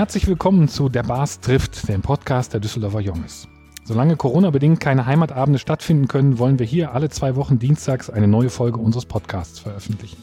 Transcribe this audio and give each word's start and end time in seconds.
Herzlich 0.00 0.26
willkommen 0.26 0.66
zu 0.66 0.88
Der 0.88 1.02
Bars 1.02 1.40
trifft, 1.40 1.86
dem 1.86 2.00
Podcast 2.00 2.54
der 2.54 2.60
Düsseldorfer 2.60 3.00
Junges. 3.00 3.46
Solange 3.84 4.16
Corona-bedingt 4.16 4.80
keine 4.80 5.04
Heimatabende 5.04 5.58
stattfinden 5.58 6.08
können, 6.08 6.38
wollen 6.38 6.58
wir 6.58 6.64
hier 6.64 6.94
alle 6.94 7.10
zwei 7.10 7.36
Wochen 7.36 7.58
dienstags 7.58 8.08
eine 8.08 8.26
neue 8.26 8.48
Folge 8.48 8.78
unseres 8.78 9.04
Podcasts 9.04 9.58
veröffentlichen. 9.58 10.16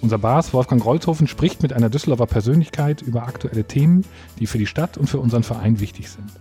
Unser 0.00 0.16
Bars 0.16 0.54
Wolfgang 0.54 0.82
Rolzhofen 0.82 1.26
spricht 1.26 1.62
mit 1.62 1.74
einer 1.74 1.90
Düsseldorfer 1.90 2.24
Persönlichkeit 2.24 3.02
über 3.02 3.24
aktuelle 3.24 3.64
Themen, 3.64 4.06
die 4.38 4.46
für 4.46 4.56
die 4.56 4.64
Stadt 4.64 4.96
und 4.96 5.06
für 5.06 5.18
unseren 5.18 5.42
Verein 5.42 5.80
wichtig 5.80 6.08
sind. 6.08 6.32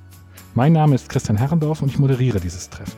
Mein 0.55 0.71
Name 0.71 0.95
ist 0.95 1.09
Christian 1.09 1.37
Herrendorf 1.37 1.81
und 1.81 1.89
ich 1.89 1.99
moderiere 1.99 2.39
dieses 2.39 2.69
Treffen. 2.69 2.95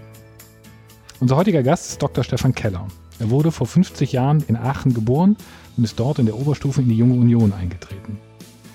Unser 1.21 1.37
heutiger 1.37 1.63
Gast 1.63 1.89
ist 1.89 2.03
Dr. 2.03 2.23
Stefan 2.23 2.53
Keller. 2.53 2.87
Er 3.17 3.31
wurde 3.31 3.51
vor 3.51 3.65
50 3.65 4.11
Jahren 4.11 4.43
in 4.47 4.57
Aachen 4.57 4.93
geboren 4.93 5.37
und 5.75 5.83
ist 5.85 5.99
dort 5.99 6.19
in 6.19 6.27
der 6.27 6.37
Oberstufe 6.37 6.83
in 6.83 6.89
die 6.89 6.97
Junge 6.97 7.15
Union 7.15 7.51
eingetreten. 7.51 8.19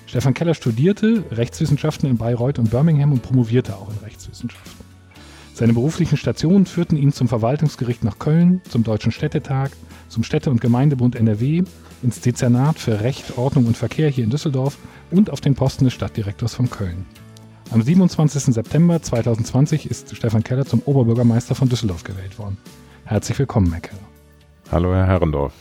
Stefan 0.05 0.33
Keller 0.33 0.53
studierte 0.53 1.23
Rechtswissenschaften 1.31 2.09
in 2.09 2.17
Bayreuth 2.17 2.59
und 2.59 2.69
Birmingham 2.69 3.11
und 3.11 3.21
promovierte 3.21 3.75
auch 3.75 3.89
in 3.89 3.97
Rechtswissenschaften. 4.03 4.85
Seine 5.53 5.73
beruflichen 5.73 6.17
Stationen 6.17 6.65
führten 6.65 6.97
ihn 6.97 7.13
zum 7.13 7.27
Verwaltungsgericht 7.27 8.03
nach 8.03 8.19
Köln, 8.19 8.61
zum 8.69 8.83
Deutschen 8.83 9.11
Städtetag, 9.11 9.71
zum 10.09 10.23
Städte- 10.23 10.51
und 10.51 10.61
Gemeindebund 10.61 11.15
NRW, 11.15 11.63
ins 12.03 12.21
Dezernat 12.21 12.77
für 12.77 13.01
Recht, 13.01 13.37
Ordnung 13.37 13.65
und 13.65 13.77
Verkehr 13.77 14.09
hier 14.09 14.25
in 14.25 14.29
Düsseldorf 14.29 14.77
und 15.11 15.29
auf 15.29 15.41
den 15.41 15.55
Posten 15.55 15.85
des 15.85 15.93
Stadtdirektors 15.93 16.55
von 16.55 16.69
Köln. 16.69 17.05
Am 17.71 17.81
27. 17.81 18.53
September 18.53 19.01
2020 19.01 19.89
ist 19.89 20.15
Stefan 20.15 20.43
Keller 20.43 20.65
zum 20.65 20.81
Oberbürgermeister 20.85 21.55
von 21.55 21.67
Düsseldorf 21.69 22.03
gewählt 22.03 22.37
worden. 22.37 22.57
Herzlich 23.05 23.39
willkommen, 23.39 23.71
Herr 23.71 23.81
Keller. 23.81 24.01
Hallo, 24.71 24.93
Herr 24.93 25.07
Herrendorf. 25.07 25.53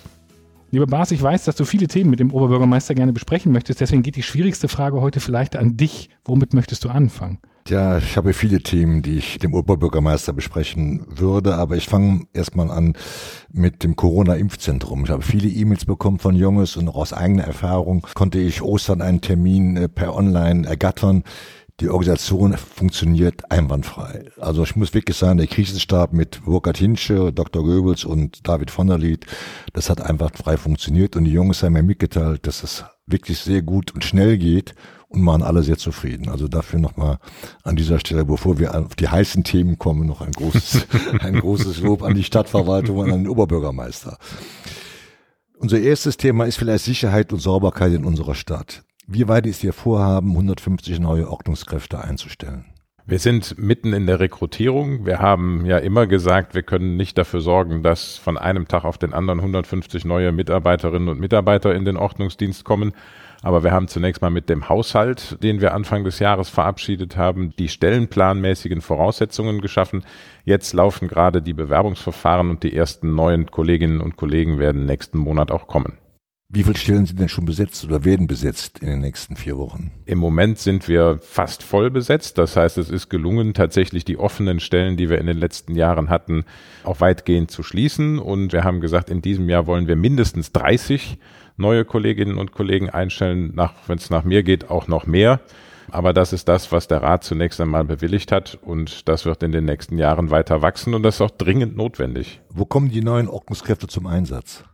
Lieber 0.75 0.89
Bas, 0.89 1.13
ich 1.13 1.23
weiß, 1.23 1.45
dass 1.45 1.55
du 1.55 1.65
viele 1.65 1.87
Themen 1.87 2.11
mit 2.11 2.19
dem 2.19 2.33
Oberbürgermeister 2.33 2.97
gerne 2.97 3.13
besprechen 3.13 3.53
möchtest. 3.53 3.81
Deswegen 3.81 4.03
geht 4.03 4.17
die 4.17 4.25
schwierigste 4.25 4.67
Frage 4.67 5.01
heute 5.01 5.21
vielleicht 5.21 5.55
an 5.55 5.77
dich. 5.77 6.11
Womit 6.25 6.53
möchtest 6.53 6.83
du 6.83 6.89
anfangen? 6.89 7.39
Ja, 7.69 7.99
ich 7.99 8.17
habe 8.17 8.33
viele 8.33 8.61
Themen, 8.61 9.01
die 9.01 9.19
ich 9.19 9.39
dem 9.39 9.55
Oberbürgermeister 9.55 10.33
besprechen 10.33 11.07
würde, 11.09 11.55
aber 11.55 11.77
ich 11.77 11.87
fange 11.87 12.27
erstmal 12.33 12.73
an 12.73 12.95
mit 13.53 13.85
dem 13.85 13.95
Corona-Impfzentrum. 13.95 15.05
Ich 15.05 15.11
habe 15.11 15.23
viele 15.23 15.49
E-Mails 15.49 15.85
bekommen 15.85 16.19
von 16.19 16.35
Junges 16.35 16.77
und 16.77 16.89
auch 16.89 16.97
aus 16.97 17.13
eigener 17.13 17.45
Erfahrung 17.45 18.05
konnte 18.15 18.41
ich 18.41 18.61
Ostern 18.61 19.01
einen 19.01 19.21
Termin 19.21 19.77
äh, 19.77 19.89
per 19.89 20.17
Online 20.17 20.67
ergattern. 20.67 21.23
Die 21.81 21.89
Organisation 21.89 22.57
funktioniert 22.57 23.51
einwandfrei. 23.51 24.31
Also 24.39 24.63
ich 24.63 24.77
muss 24.77 24.95
wirklich 24.95 25.17
sagen, 25.17 25.39
der 25.39 25.49
Krisenstab 25.49 26.13
mit 26.13 26.45
Burkhard 26.45 26.79
Hinsche, 26.79 27.33
Dr. 27.33 27.65
Goebbels 27.65 28.05
und 28.05 28.47
David 28.47 28.71
von 28.71 28.87
der 28.87 28.99
Lied, 28.99 29.27
das 29.73 29.91
hat 29.91 30.01
einwandfrei 30.01 30.57
funktioniert 30.57 31.17
und 31.17 31.25
die 31.25 31.33
Jungs 31.33 31.65
haben 31.65 31.73
mir 31.73 31.83
mitgeteilt, 31.83 32.47
dass 32.47 32.63
es 32.63 32.85
wirklich 33.07 33.39
sehr 33.39 33.63
gut 33.63 33.93
und 33.93 34.05
schnell 34.05 34.39
geht 34.39 34.77
und 35.09 35.27
waren 35.27 35.43
alle 35.43 35.65
sehr 35.65 35.77
zufrieden. 35.77 36.29
Also 36.29 36.47
dafür 36.47 36.79
nochmal 36.79 37.19
an 37.65 37.75
dieser 37.75 37.99
Stelle, 37.99 38.25
bevor 38.25 38.61
wir 38.61 38.77
auf 38.77 38.95
die 38.95 39.09
heißen 39.09 39.43
Themen 39.43 39.77
kommen, 39.77 40.07
noch 40.07 40.21
ein 40.21 40.31
großes, 40.31 40.87
ein 41.21 41.41
großes 41.41 41.81
Lob 41.81 42.05
an 42.05 42.15
die 42.15 42.25
Stadtverwaltung 42.25 42.99
und 42.99 43.11
an 43.11 43.25
den 43.25 43.29
Oberbürgermeister. 43.29 44.19
Unser 45.59 45.81
erstes 45.81 46.19
Thema 46.19 46.45
ist 46.45 46.57
vielleicht 46.57 46.85
Sicherheit 46.85 47.33
und 47.33 47.41
Sauberkeit 47.41 47.93
in 47.93 48.05
unserer 48.05 48.37
Stadt. 48.37 48.85
Wie 49.07 49.29
weit 49.29 49.45
ist 49.47 49.63
Ihr 49.63 49.75
Vorhaben, 49.75 50.31
150 50.31 50.99
neue 50.99 51.31
Ordnungskräfte 51.31 52.03
einzustellen? 52.03 52.65
Wir 53.07 53.19
sind 53.19 53.59
mitten 53.59 53.93
in 53.93 54.07
der 54.07 54.19
Rekrutierung. 54.19 55.05
Wir 55.05 55.19
haben 55.19 55.67
ja 55.67 55.77
immer 55.77 56.07
gesagt, 56.07 56.55
wir 56.55 56.63
können 56.63 56.97
nicht 56.97 57.19
dafür 57.19 57.43
sorgen, 57.43 57.83
dass 57.83 58.17
von 58.17 58.39
einem 58.39 58.67
Tag 58.67 58.85
auf 58.87 58.97
den 58.97 59.13
anderen 59.13 59.41
150 59.41 60.07
neue 60.07 60.33
Mitarbeiterinnen 60.33 61.11
und 61.11 61.21
Mitarbeiter 61.21 61.75
in 61.75 61.85
den 61.85 61.99
Ordnungsdienst 61.99 62.65
kommen. 62.65 62.95
Aber 63.43 63.63
wir 63.63 63.73
haben 63.73 63.89
zunächst 63.89 64.23
mal 64.23 64.31
mit 64.31 64.49
dem 64.49 64.71
Haushalt, 64.71 65.37
den 65.43 65.61
wir 65.61 65.75
Anfang 65.75 66.05
des 66.05 66.19
Jahres 66.19 66.49
verabschiedet 66.49 67.19
haben, 67.19 67.55
die 67.59 67.69
stellenplanmäßigen 67.69 68.81
Voraussetzungen 68.81 69.61
geschaffen. 69.61 70.03
Jetzt 70.45 70.73
laufen 70.73 71.09
gerade 71.09 71.43
die 71.43 71.53
Bewerbungsverfahren 71.53 72.49
und 72.49 72.63
die 72.63 72.75
ersten 72.75 73.15
neuen 73.15 73.51
Kolleginnen 73.51 74.01
und 74.01 74.17
Kollegen 74.17 74.59
werden 74.59 74.87
nächsten 74.87 75.19
Monat 75.19 75.51
auch 75.51 75.67
kommen. 75.67 75.99
Wie 76.55 76.63
viele 76.63 76.77
Stellen 76.77 77.05
sind 77.05 77.19
denn 77.19 77.29
schon 77.29 77.47
besetzt 77.47 77.85
oder 77.85 78.05
werden 78.05 78.29
besetzt 78.29 78.79
in 78.79 78.87
den 78.87 79.01
nächsten 79.01 79.35
vier 79.35 79.59
Wochen? 79.59 79.91
Im 80.05 80.19
Moment 80.19 80.61
sind 80.61 80.87
wir 80.87 81.19
fast 81.21 81.65
voll 81.65 81.91
besetzt. 81.91 82.39
Das 82.39 82.57
heißt, 82.57 82.79
es 82.79 82.91
ist 82.91 83.09
gelungen, 83.09 83.55
tatsächlich 83.55 84.05
die 84.05 84.19
offenen 84.19 84.61
Stellen, 84.61 84.97
die 84.97 85.11
wir 85.11 85.19
in 85.19 85.27
den 85.27 85.37
letzten 85.37 85.75
Jahren 85.75 86.11
hatten, 86.11 86.45
auch 86.85 87.01
weitgehend 87.01 87.51
zu 87.51 87.65
schließen. 87.65 88.21
Und 88.21 88.53
wir 88.53 88.63
haben 88.63 88.81
gesagt, 88.81 89.11
in 89.11 89.21
diesem 89.21 89.49
Jahr 89.49 89.67
wollen 89.67 89.89
wir 89.89 89.97
mindestens 89.97 90.53
30 90.53 91.19
neue 91.57 91.85
Kolleginnen 91.85 92.39
und 92.39 92.53
Kollegen 92.53 92.89
einstellen. 92.89 93.51
Nach, 93.57 93.73
wenn 93.89 93.99
es 93.99 94.11
nach 94.11 94.23
mir 94.23 94.45
geht, 94.45 94.71
auch 94.71 94.87
noch 94.87 95.07
mehr. 95.09 95.41
Aber 95.91 96.13
das 96.13 96.33
ist 96.33 96.47
das, 96.47 96.71
was 96.71 96.87
der 96.87 97.03
Rat 97.03 97.25
zunächst 97.25 97.61
einmal 97.61 97.85
bewilligt 97.85 98.31
hat 98.31 98.61
und 98.63 99.09
das 99.09 99.27
wird 99.27 99.43
in 99.43 99.51
den 99.51 99.65
nächsten 99.65 99.99
Jahren 99.99 100.31
weiter 100.31 100.63
wachsen 100.63 100.95
und 100.95 101.03
das 101.03 101.17
ist 101.17 101.21
auch 101.21 101.31
dringend 101.31 101.77
notwendig. 101.77 102.41
Wo 102.49 102.65
kommen 102.65 102.91
die 102.91 103.03
neuen 103.03 103.29
Ordnungskräfte 103.29 103.89
zum 103.89 104.07
Einsatz? 104.07 104.65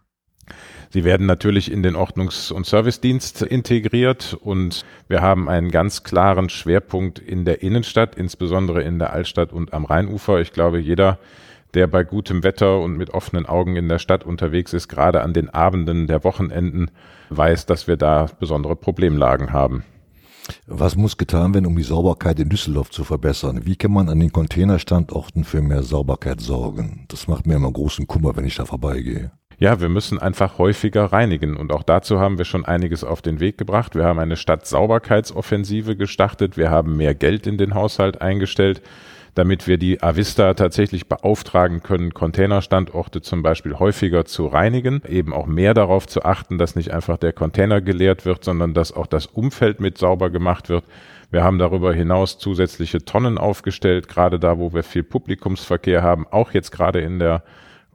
Sie 0.92 1.04
werden 1.04 1.26
natürlich 1.26 1.70
in 1.70 1.84
den 1.84 1.94
Ordnungs- 1.94 2.50
und 2.50 2.66
Servicedienst 2.66 3.42
integriert 3.42 4.36
und 4.40 4.84
wir 5.06 5.22
haben 5.22 5.48
einen 5.48 5.70
ganz 5.70 6.02
klaren 6.02 6.48
Schwerpunkt 6.48 7.20
in 7.20 7.44
der 7.44 7.62
Innenstadt, 7.62 8.16
insbesondere 8.16 8.82
in 8.82 8.98
der 8.98 9.12
Altstadt 9.12 9.52
und 9.52 9.72
am 9.72 9.84
Rheinufer. 9.84 10.40
Ich 10.40 10.52
glaube, 10.52 10.80
jeder, 10.80 11.20
der 11.74 11.86
bei 11.86 12.02
gutem 12.02 12.42
Wetter 12.42 12.80
und 12.80 12.96
mit 12.96 13.10
offenen 13.10 13.46
Augen 13.46 13.76
in 13.76 13.88
der 13.88 14.00
Stadt 14.00 14.24
unterwegs 14.24 14.72
ist, 14.72 14.88
gerade 14.88 15.22
an 15.22 15.32
den 15.32 15.48
Abenden 15.48 16.08
der 16.08 16.24
Wochenenden, 16.24 16.90
weiß, 17.28 17.66
dass 17.66 17.86
wir 17.86 17.96
da 17.96 18.26
besondere 18.40 18.74
Problemlagen 18.74 19.52
haben. 19.52 19.84
Was 20.66 20.96
muss 20.96 21.16
getan 21.16 21.54
werden, 21.54 21.66
um 21.66 21.76
die 21.76 21.84
Sauberkeit 21.84 22.40
in 22.40 22.48
Düsseldorf 22.48 22.90
zu 22.90 23.04
verbessern? 23.04 23.60
Wie 23.64 23.76
kann 23.76 23.92
man 23.92 24.08
an 24.08 24.18
den 24.18 24.32
Containerstandorten 24.32 25.44
für 25.44 25.62
mehr 25.62 25.84
Sauberkeit 25.84 26.40
sorgen? 26.40 27.04
Das 27.06 27.28
macht 27.28 27.46
mir 27.46 27.54
immer 27.54 27.70
großen 27.70 28.08
Kummer, 28.08 28.34
wenn 28.36 28.44
ich 28.44 28.56
da 28.56 28.64
vorbeigehe. 28.64 29.30
Ja, 29.60 29.78
wir 29.78 29.90
müssen 29.90 30.18
einfach 30.18 30.56
häufiger 30.56 31.12
reinigen 31.12 31.54
und 31.54 31.70
auch 31.70 31.82
dazu 31.82 32.18
haben 32.18 32.38
wir 32.38 32.46
schon 32.46 32.64
einiges 32.64 33.04
auf 33.04 33.20
den 33.20 33.40
Weg 33.40 33.58
gebracht. 33.58 33.94
Wir 33.94 34.04
haben 34.04 34.18
eine 34.18 34.36
Stadtsauberkeitsoffensive 34.36 35.96
gestartet, 35.96 36.56
wir 36.56 36.70
haben 36.70 36.96
mehr 36.96 37.14
Geld 37.14 37.46
in 37.46 37.58
den 37.58 37.74
Haushalt 37.74 38.22
eingestellt, 38.22 38.80
damit 39.34 39.66
wir 39.66 39.76
die 39.76 40.02
Avista 40.02 40.54
tatsächlich 40.54 41.08
beauftragen 41.08 41.82
können, 41.82 42.14
Containerstandorte 42.14 43.20
zum 43.20 43.42
Beispiel 43.42 43.74
häufiger 43.78 44.24
zu 44.24 44.46
reinigen, 44.46 45.02
eben 45.06 45.34
auch 45.34 45.46
mehr 45.46 45.74
darauf 45.74 46.06
zu 46.06 46.24
achten, 46.24 46.56
dass 46.56 46.74
nicht 46.74 46.94
einfach 46.94 47.18
der 47.18 47.34
Container 47.34 47.82
geleert 47.82 48.24
wird, 48.24 48.42
sondern 48.42 48.72
dass 48.72 48.94
auch 48.94 49.06
das 49.06 49.26
Umfeld 49.26 49.78
mit 49.78 49.98
sauber 49.98 50.30
gemacht 50.30 50.70
wird. 50.70 50.84
Wir 51.30 51.44
haben 51.44 51.58
darüber 51.58 51.92
hinaus 51.92 52.38
zusätzliche 52.38 53.04
Tonnen 53.04 53.36
aufgestellt, 53.36 54.08
gerade 54.08 54.38
da, 54.38 54.56
wo 54.56 54.72
wir 54.72 54.84
viel 54.84 55.02
Publikumsverkehr 55.02 56.02
haben, 56.02 56.26
auch 56.30 56.52
jetzt 56.52 56.70
gerade 56.70 57.00
in 57.02 57.18
der 57.18 57.42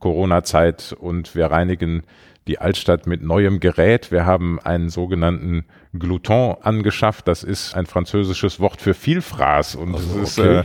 Corona-Zeit 0.06 0.96
und 1.00 1.34
wir 1.34 1.48
reinigen 1.48 2.04
die 2.48 2.60
Altstadt 2.60 3.08
mit 3.08 3.24
neuem 3.24 3.60
Gerät. 3.60 4.12
Wir 4.12 4.24
haben 4.24 4.60
einen 4.60 4.90
sogenannten 4.90 5.66
Glouton 5.98 6.58
angeschafft. 6.62 7.28
Das 7.28 7.42
ist 7.42 7.74
ein 7.74 7.88
französisches 7.88 8.60
Wort 8.60 8.82
für 8.82 8.94
Vielfraß 8.94 9.74
und 9.74 9.96
also, 9.96 10.20
ist, 10.20 10.38
okay. 10.38 10.60
äh, 10.60 10.64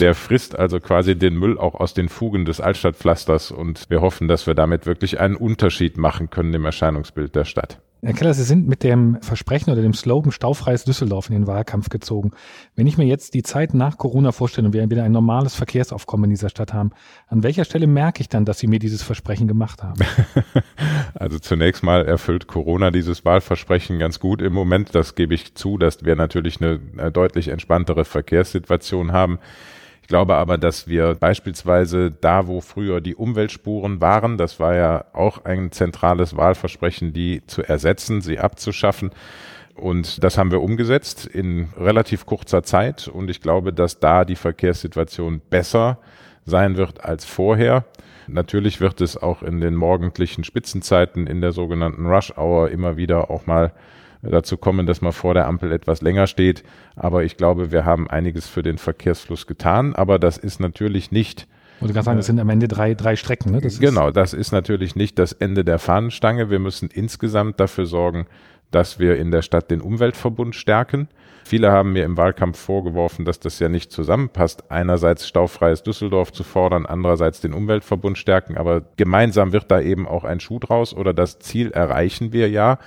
der 0.00 0.14
frisst 0.14 0.58
also 0.58 0.80
quasi 0.80 1.16
den 1.16 1.34
Müll 1.34 1.56
auch 1.56 1.74
aus 1.74 1.94
den 1.94 2.10
Fugen 2.10 2.44
des 2.44 2.60
Altstadtpflasters 2.60 3.52
und 3.52 3.88
wir 3.88 4.02
hoffen, 4.02 4.28
dass 4.28 4.46
wir 4.46 4.52
damit 4.52 4.84
wirklich 4.84 5.18
einen 5.18 5.36
Unterschied 5.36 5.96
machen 5.96 6.28
können 6.28 6.52
im 6.52 6.66
Erscheinungsbild 6.66 7.34
der 7.34 7.46
Stadt. 7.46 7.80
Herr 8.04 8.12
Keller, 8.12 8.34
Sie 8.34 8.42
sind 8.42 8.68
mit 8.68 8.82
dem 8.82 9.16
Versprechen 9.22 9.70
oder 9.70 9.80
dem 9.80 9.94
Slogan 9.94 10.30
Staufreies 10.30 10.84
Düsseldorf 10.84 11.30
in 11.30 11.36
den 11.36 11.46
Wahlkampf 11.46 11.88
gezogen. 11.88 12.32
Wenn 12.76 12.86
ich 12.86 12.98
mir 12.98 13.06
jetzt 13.06 13.32
die 13.32 13.42
Zeit 13.42 13.72
nach 13.72 13.96
Corona 13.96 14.30
vorstelle 14.30 14.66
und 14.66 14.74
wir 14.74 14.90
wieder 14.90 15.04
ein 15.04 15.12
normales 15.12 15.54
Verkehrsaufkommen 15.54 16.24
in 16.24 16.30
dieser 16.30 16.50
Stadt 16.50 16.74
haben, 16.74 16.90
an 17.28 17.42
welcher 17.42 17.64
Stelle 17.64 17.86
merke 17.86 18.20
ich 18.20 18.28
dann, 18.28 18.44
dass 18.44 18.58
Sie 18.58 18.66
mir 18.66 18.78
dieses 18.78 19.02
Versprechen 19.02 19.48
gemacht 19.48 19.82
haben? 19.82 20.00
Also 21.16 21.38
zunächst 21.38 21.84
mal 21.84 22.04
erfüllt 22.04 22.48
Corona 22.48 22.90
dieses 22.90 23.24
Wahlversprechen 23.24 24.00
ganz 24.00 24.18
gut 24.18 24.42
im 24.42 24.52
Moment. 24.52 24.94
Das 24.94 25.14
gebe 25.14 25.32
ich 25.32 25.54
zu, 25.54 25.78
dass 25.78 26.04
wir 26.04 26.16
natürlich 26.16 26.60
eine, 26.60 26.80
eine 26.98 27.12
deutlich 27.12 27.48
entspanntere 27.48 28.04
Verkehrssituation 28.04 29.12
haben. 29.12 29.38
Ich 30.04 30.08
glaube 30.08 30.34
aber, 30.34 30.58
dass 30.58 30.86
wir 30.86 31.14
beispielsweise 31.14 32.10
da, 32.10 32.46
wo 32.46 32.60
früher 32.60 33.00
die 33.00 33.14
Umweltspuren 33.14 34.02
waren, 34.02 34.36
das 34.36 34.60
war 34.60 34.74
ja 34.74 35.06
auch 35.14 35.46
ein 35.46 35.72
zentrales 35.72 36.36
Wahlversprechen, 36.36 37.14
die 37.14 37.40
zu 37.46 37.62
ersetzen, 37.62 38.20
sie 38.20 38.38
abzuschaffen. 38.38 39.12
Und 39.74 40.22
das 40.22 40.36
haben 40.36 40.50
wir 40.50 40.60
umgesetzt 40.60 41.24
in 41.24 41.70
relativ 41.78 42.26
kurzer 42.26 42.62
Zeit. 42.62 43.08
Und 43.08 43.30
ich 43.30 43.40
glaube, 43.40 43.72
dass 43.72 43.98
da 43.98 44.26
die 44.26 44.36
Verkehrssituation 44.36 45.40
besser 45.48 45.96
sein 46.44 46.76
wird 46.76 47.02
als 47.02 47.24
vorher. 47.24 47.86
Natürlich 48.26 48.82
wird 48.82 49.00
es 49.00 49.16
auch 49.16 49.42
in 49.42 49.62
den 49.62 49.74
morgendlichen 49.74 50.44
Spitzenzeiten 50.44 51.26
in 51.26 51.40
der 51.40 51.52
sogenannten 51.52 52.04
Rush 52.04 52.36
Hour 52.36 52.70
immer 52.70 52.98
wieder 52.98 53.30
auch 53.30 53.46
mal 53.46 53.72
dazu 54.30 54.56
kommen, 54.56 54.86
dass 54.86 55.00
man 55.00 55.12
vor 55.12 55.34
der 55.34 55.46
Ampel 55.46 55.72
etwas 55.72 56.02
länger 56.02 56.26
steht. 56.26 56.64
Aber 56.96 57.24
ich 57.24 57.36
glaube, 57.36 57.72
wir 57.72 57.84
haben 57.84 58.08
einiges 58.08 58.48
für 58.48 58.62
den 58.62 58.78
Verkehrsfluss 58.78 59.46
getan. 59.46 59.94
Aber 59.94 60.18
das 60.18 60.36
ist 60.38 60.60
natürlich 60.60 61.10
nicht 61.10 61.46
ich 61.80 61.92
gerade 61.92 62.04
sagen, 62.04 62.16
das 62.16 62.26
sind 62.26 62.40
am 62.40 62.48
Ende 62.48 62.68
drei, 62.68 62.94
drei 62.94 63.16
Strecken. 63.16 63.52
Ne? 63.52 63.60
Das 63.60 63.78
genau, 63.78 64.10
das 64.10 64.32
ist 64.32 64.52
natürlich 64.52 64.96
nicht 64.96 65.18
das 65.18 65.32
Ende 65.32 65.64
der 65.64 65.78
Fahnenstange. 65.78 66.50
Wir 66.50 66.58
müssen 66.58 66.88
insgesamt 66.88 67.60
dafür 67.60 67.86
sorgen, 67.86 68.26
dass 68.70 68.98
wir 68.98 69.16
in 69.16 69.30
der 69.30 69.42
Stadt 69.42 69.70
den 69.70 69.80
Umweltverbund 69.80 70.54
stärken. 70.54 71.08
Viele 71.44 71.70
haben 71.70 71.92
mir 71.92 72.04
im 72.04 72.16
Wahlkampf 72.16 72.58
vorgeworfen, 72.58 73.26
dass 73.26 73.38
das 73.38 73.58
ja 73.58 73.68
nicht 73.68 73.92
zusammenpasst, 73.92 74.70
einerseits 74.70 75.28
staufreies 75.28 75.82
Düsseldorf 75.82 76.32
zu 76.32 76.42
fordern, 76.42 76.86
andererseits 76.86 77.42
den 77.42 77.52
Umweltverbund 77.52 78.16
stärken, 78.16 78.56
aber 78.56 78.82
gemeinsam 78.96 79.52
wird 79.52 79.70
da 79.70 79.80
eben 79.80 80.08
auch 80.08 80.24
ein 80.24 80.40
Schuh 80.40 80.58
draus 80.58 80.94
oder 80.94 81.12
das 81.12 81.38
Ziel 81.40 81.70
erreichen 81.70 82.32
wir 82.32 82.48
ja, 82.48 82.78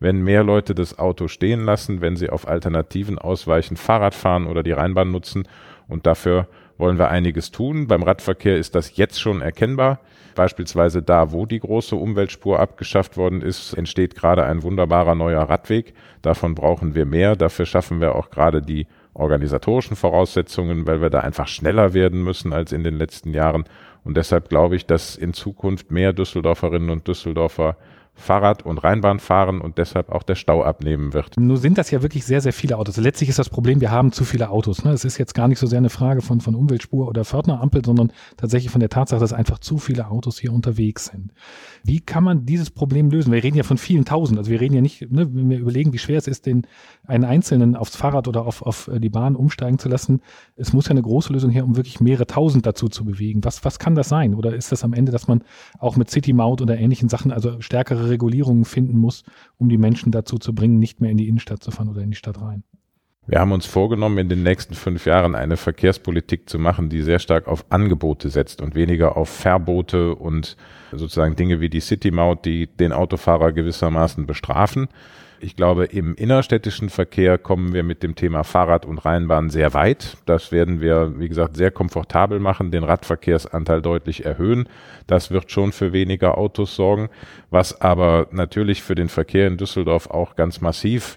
wenn 0.00 0.22
mehr 0.22 0.44
Leute 0.44 0.74
das 0.74 0.98
Auto 0.98 1.28
stehen 1.28 1.64
lassen, 1.64 2.00
wenn 2.00 2.16
sie 2.16 2.30
auf 2.30 2.46
Alternativen 2.46 3.18
ausweichen, 3.18 3.76
Fahrrad 3.76 4.14
fahren 4.14 4.46
oder 4.46 4.62
die 4.62 4.72
Rheinbahn 4.72 5.10
nutzen 5.10 5.48
und 5.88 6.06
dafür 6.06 6.48
wollen 6.78 6.98
wir 6.98 7.08
einiges 7.08 7.50
tun. 7.50 7.86
Beim 7.86 8.02
Radverkehr 8.02 8.56
ist 8.56 8.74
das 8.74 8.96
jetzt 8.96 9.20
schon 9.20 9.40
erkennbar. 9.40 10.00
Beispielsweise 10.34 11.02
da, 11.02 11.32
wo 11.32 11.46
die 11.46 11.60
große 11.60 11.96
Umweltspur 11.96 12.60
abgeschafft 12.60 13.16
worden 13.16 13.40
ist, 13.40 13.72
entsteht 13.72 14.14
gerade 14.14 14.44
ein 14.44 14.62
wunderbarer 14.62 15.14
neuer 15.14 15.42
Radweg. 15.42 15.94
Davon 16.20 16.54
brauchen 16.54 16.94
wir 16.94 17.06
mehr. 17.06 17.36
Dafür 17.36 17.64
schaffen 17.64 18.00
wir 18.00 18.14
auch 18.14 18.30
gerade 18.30 18.60
die 18.60 18.86
organisatorischen 19.14 19.96
Voraussetzungen, 19.96 20.86
weil 20.86 21.00
wir 21.00 21.08
da 21.08 21.20
einfach 21.20 21.48
schneller 21.48 21.94
werden 21.94 22.22
müssen 22.22 22.52
als 22.52 22.72
in 22.72 22.84
den 22.84 22.98
letzten 22.98 23.32
Jahren. 23.32 23.64
Und 24.04 24.18
deshalb 24.18 24.50
glaube 24.50 24.76
ich, 24.76 24.84
dass 24.84 25.16
in 25.16 25.32
Zukunft 25.32 25.90
mehr 25.90 26.12
Düsseldorferinnen 26.12 26.90
und 26.90 27.08
Düsseldorfer 27.08 27.76
Fahrrad- 28.16 28.64
und 28.64 28.78
Rheinbahn 28.78 29.20
fahren 29.20 29.60
und 29.60 29.78
deshalb 29.78 30.10
auch 30.10 30.22
der 30.22 30.34
Stau 30.34 30.62
abnehmen 30.62 31.12
wird. 31.12 31.36
Nur 31.38 31.58
sind 31.58 31.76
das 31.76 31.90
ja 31.90 32.02
wirklich 32.02 32.24
sehr, 32.24 32.40
sehr 32.40 32.54
viele 32.54 32.78
Autos. 32.78 32.96
Letztlich 32.96 33.28
ist 33.28 33.38
das 33.38 33.50
Problem, 33.50 33.80
wir 33.82 33.90
haben 33.90 34.10
zu 34.10 34.24
viele 34.24 34.48
Autos. 34.48 34.84
Ne? 34.84 34.92
Es 34.92 35.04
ist 35.04 35.18
jetzt 35.18 35.34
gar 35.34 35.48
nicht 35.48 35.58
so 35.58 35.66
sehr 35.66 35.78
eine 35.78 35.90
Frage 35.90 36.22
von, 36.22 36.40
von 36.40 36.54
Umweltspur 36.54 37.06
oder 37.08 37.24
Fördnerampel, 37.24 37.84
sondern 37.84 38.10
tatsächlich 38.38 38.72
von 38.72 38.80
der 38.80 38.88
Tatsache, 38.88 39.20
dass 39.20 39.34
einfach 39.34 39.58
zu 39.58 39.76
viele 39.76 40.08
Autos 40.08 40.38
hier 40.38 40.52
unterwegs 40.52 41.06
sind. 41.06 41.32
Wie 41.84 42.00
kann 42.00 42.24
man 42.24 42.46
dieses 42.46 42.70
Problem 42.70 43.10
lösen? 43.10 43.32
Wir 43.32 43.42
reden 43.42 43.58
ja 43.58 43.62
von 43.62 43.78
vielen 43.78 44.06
Tausend. 44.06 44.38
Also 44.38 44.50
wir 44.50 44.60
reden 44.60 44.74
ja 44.74 44.80
nicht, 44.80 45.02
ne, 45.10 45.28
wenn 45.32 45.50
wir 45.50 45.58
überlegen, 45.58 45.92
wie 45.92 45.98
schwer 45.98 46.18
es 46.18 46.26
ist, 46.26 46.46
den 46.46 46.66
einen 47.06 47.24
Einzelnen 47.24 47.76
aufs 47.76 47.96
Fahrrad 47.96 48.28
oder 48.28 48.46
auf, 48.46 48.62
auf 48.62 48.90
die 48.96 49.10
Bahn 49.10 49.36
umsteigen 49.36 49.78
zu 49.78 49.90
lassen. 49.90 50.22
Es 50.56 50.72
muss 50.72 50.86
ja 50.86 50.92
eine 50.92 51.02
große 51.02 51.32
Lösung 51.32 51.50
her, 51.50 51.64
um 51.64 51.76
wirklich 51.76 52.00
mehrere 52.00 52.26
Tausend 52.26 52.64
dazu 52.64 52.88
zu 52.88 53.04
bewegen. 53.04 53.44
Was, 53.44 53.64
was 53.64 53.78
kann 53.78 53.94
das 53.94 54.08
sein? 54.08 54.34
Oder 54.34 54.54
ist 54.54 54.72
das 54.72 54.84
am 54.84 54.94
Ende, 54.94 55.12
dass 55.12 55.28
man 55.28 55.42
auch 55.78 55.96
mit 55.96 56.10
City 56.10 56.32
Maut 56.32 56.62
oder 56.62 56.78
ähnlichen 56.78 57.08
Sachen, 57.08 57.30
also 57.30 57.60
stärkere 57.60 58.05
Regulierungen 58.08 58.64
finden 58.64 58.98
muss, 58.98 59.24
um 59.58 59.68
die 59.68 59.78
Menschen 59.78 60.12
dazu 60.12 60.38
zu 60.38 60.54
bringen, 60.54 60.78
nicht 60.78 61.00
mehr 61.00 61.10
in 61.10 61.16
die 61.16 61.28
Innenstadt 61.28 61.62
zu 61.62 61.70
fahren 61.70 61.88
oder 61.88 62.02
in 62.02 62.10
die 62.10 62.16
Stadt 62.16 62.40
rein. 62.40 62.62
Wir 63.28 63.40
haben 63.40 63.50
uns 63.50 63.66
vorgenommen, 63.66 64.18
in 64.18 64.28
den 64.28 64.44
nächsten 64.44 64.74
fünf 64.74 65.04
Jahren 65.04 65.34
eine 65.34 65.56
Verkehrspolitik 65.56 66.48
zu 66.48 66.60
machen, 66.60 66.88
die 66.88 67.02
sehr 67.02 67.18
stark 67.18 67.48
auf 67.48 67.64
Angebote 67.70 68.30
setzt 68.30 68.62
und 68.62 68.76
weniger 68.76 69.16
auf 69.16 69.28
Verbote 69.28 70.14
und 70.14 70.56
sozusagen 70.92 71.34
Dinge 71.34 71.60
wie 71.60 71.68
die 71.68 71.80
City-Maut, 71.80 72.44
die 72.44 72.68
den 72.68 72.92
Autofahrer 72.92 73.50
gewissermaßen 73.50 74.26
bestrafen. 74.26 74.86
Ich 75.46 75.54
glaube, 75.54 75.84
im 75.84 76.16
innerstädtischen 76.16 76.88
Verkehr 76.88 77.38
kommen 77.38 77.72
wir 77.72 77.84
mit 77.84 78.02
dem 78.02 78.16
Thema 78.16 78.42
Fahrrad 78.42 78.84
und 78.84 78.98
Rheinbahn 78.98 79.48
sehr 79.48 79.74
weit. 79.74 80.16
Das 80.26 80.50
werden 80.50 80.80
wir, 80.80 81.20
wie 81.20 81.28
gesagt, 81.28 81.56
sehr 81.56 81.70
komfortabel 81.70 82.40
machen, 82.40 82.72
den 82.72 82.82
Radverkehrsanteil 82.82 83.80
deutlich 83.80 84.24
erhöhen. 84.24 84.68
Das 85.06 85.30
wird 85.30 85.52
schon 85.52 85.70
für 85.70 85.92
weniger 85.92 86.36
Autos 86.36 86.74
sorgen. 86.74 87.10
Was 87.48 87.80
aber 87.80 88.26
natürlich 88.32 88.82
für 88.82 88.96
den 88.96 89.08
Verkehr 89.08 89.46
in 89.46 89.56
Düsseldorf 89.56 90.10
auch 90.10 90.34
ganz 90.34 90.60
massiv 90.60 91.16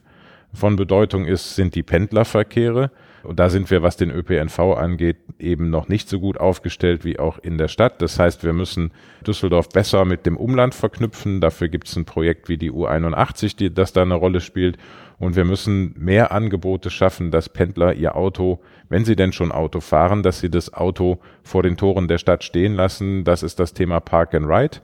von 0.53 0.75
Bedeutung 0.75 1.25
ist, 1.25 1.55
sind 1.55 1.73
die 1.73 1.81
Pendlerverkehre. 1.81 2.91
Und 3.23 3.39
da 3.39 3.49
sind 3.49 3.69
wir, 3.69 3.81
was 3.81 3.97
den 3.97 4.11
ÖPNV 4.11 4.59
angeht, 4.59 5.17
eben 5.39 5.69
noch 5.69 5.87
nicht 5.87 6.09
so 6.09 6.19
gut 6.19 6.39
aufgestellt 6.39 7.03
wie 7.03 7.19
auch 7.19 7.37
in 7.39 7.57
der 7.57 7.67
Stadt. 7.67 8.01
Das 8.01 8.19
heißt, 8.19 8.43
wir 8.43 8.53
müssen 8.53 8.91
Düsseldorf 9.25 9.69
besser 9.69 10.05
mit 10.05 10.25
dem 10.25 10.37
Umland 10.37 10.73
verknüpfen. 10.75 11.41
Dafür 11.41 11.67
gibt 11.67 11.87
es 11.87 11.95
ein 11.95 12.05
Projekt 12.05 12.49
wie 12.49 12.57
die 12.57 12.71
U81, 12.71 13.57
die, 13.57 13.73
das 13.73 13.93
da 13.93 14.01
eine 14.01 14.15
Rolle 14.15 14.41
spielt. 14.41 14.77
Und 15.19 15.35
wir 15.35 15.43
müssen 15.43 15.93
mehr 15.97 16.31
Angebote 16.31 16.89
schaffen, 16.89 17.29
dass 17.29 17.49
Pendler 17.49 17.93
ihr 17.93 18.15
Auto, 18.15 18.59
wenn 18.87 19.03
sie 19.03 19.17
denn 19.17 19.33
schon 19.33 19.51
Auto 19.51 19.81
fahren, 19.81 20.23
dass 20.23 20.39
sie 20.39 20.49
das 20.49 20.73
Auto 20.73 21.19
vor 21.43 21.61
den 21.61 21.75
Toren 21.75 22.07
der 22.07 22.19
Stadt 22.19 22.43
stehen 22.43 22.73
lassen. 22.73 23.25
Das 23.25 23.43
ist 23.43 23.59
das 23.59 23.73
Thema 23.73 23.99
Park 23.99 24.33
and 24.33 24.47
Ride. 24.47 24.77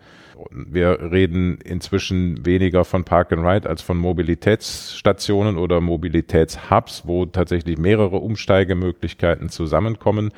Wir 0.52 1.12
reden 1.12 1.60
inzwischen 1.64 2.46
weniger 2.46 2.86
von 2.86 3.04
Park 3.04 3.32
and 3.32 3.46
Ride 3.46 3.70
als 3.70 3.82
von 3.82 3.98
Mobilitätsstationen 3.98 5.58
oder 5.58 5.82
Mobilitätshubs, 5.82 7.04
wo 7.06 7.26
tatsächlich 7.26 7.78
mehrere 7.78 8.18
Umsteigemöglichkeiten 8.18 9.50
zusammenkommen 9.50 10.32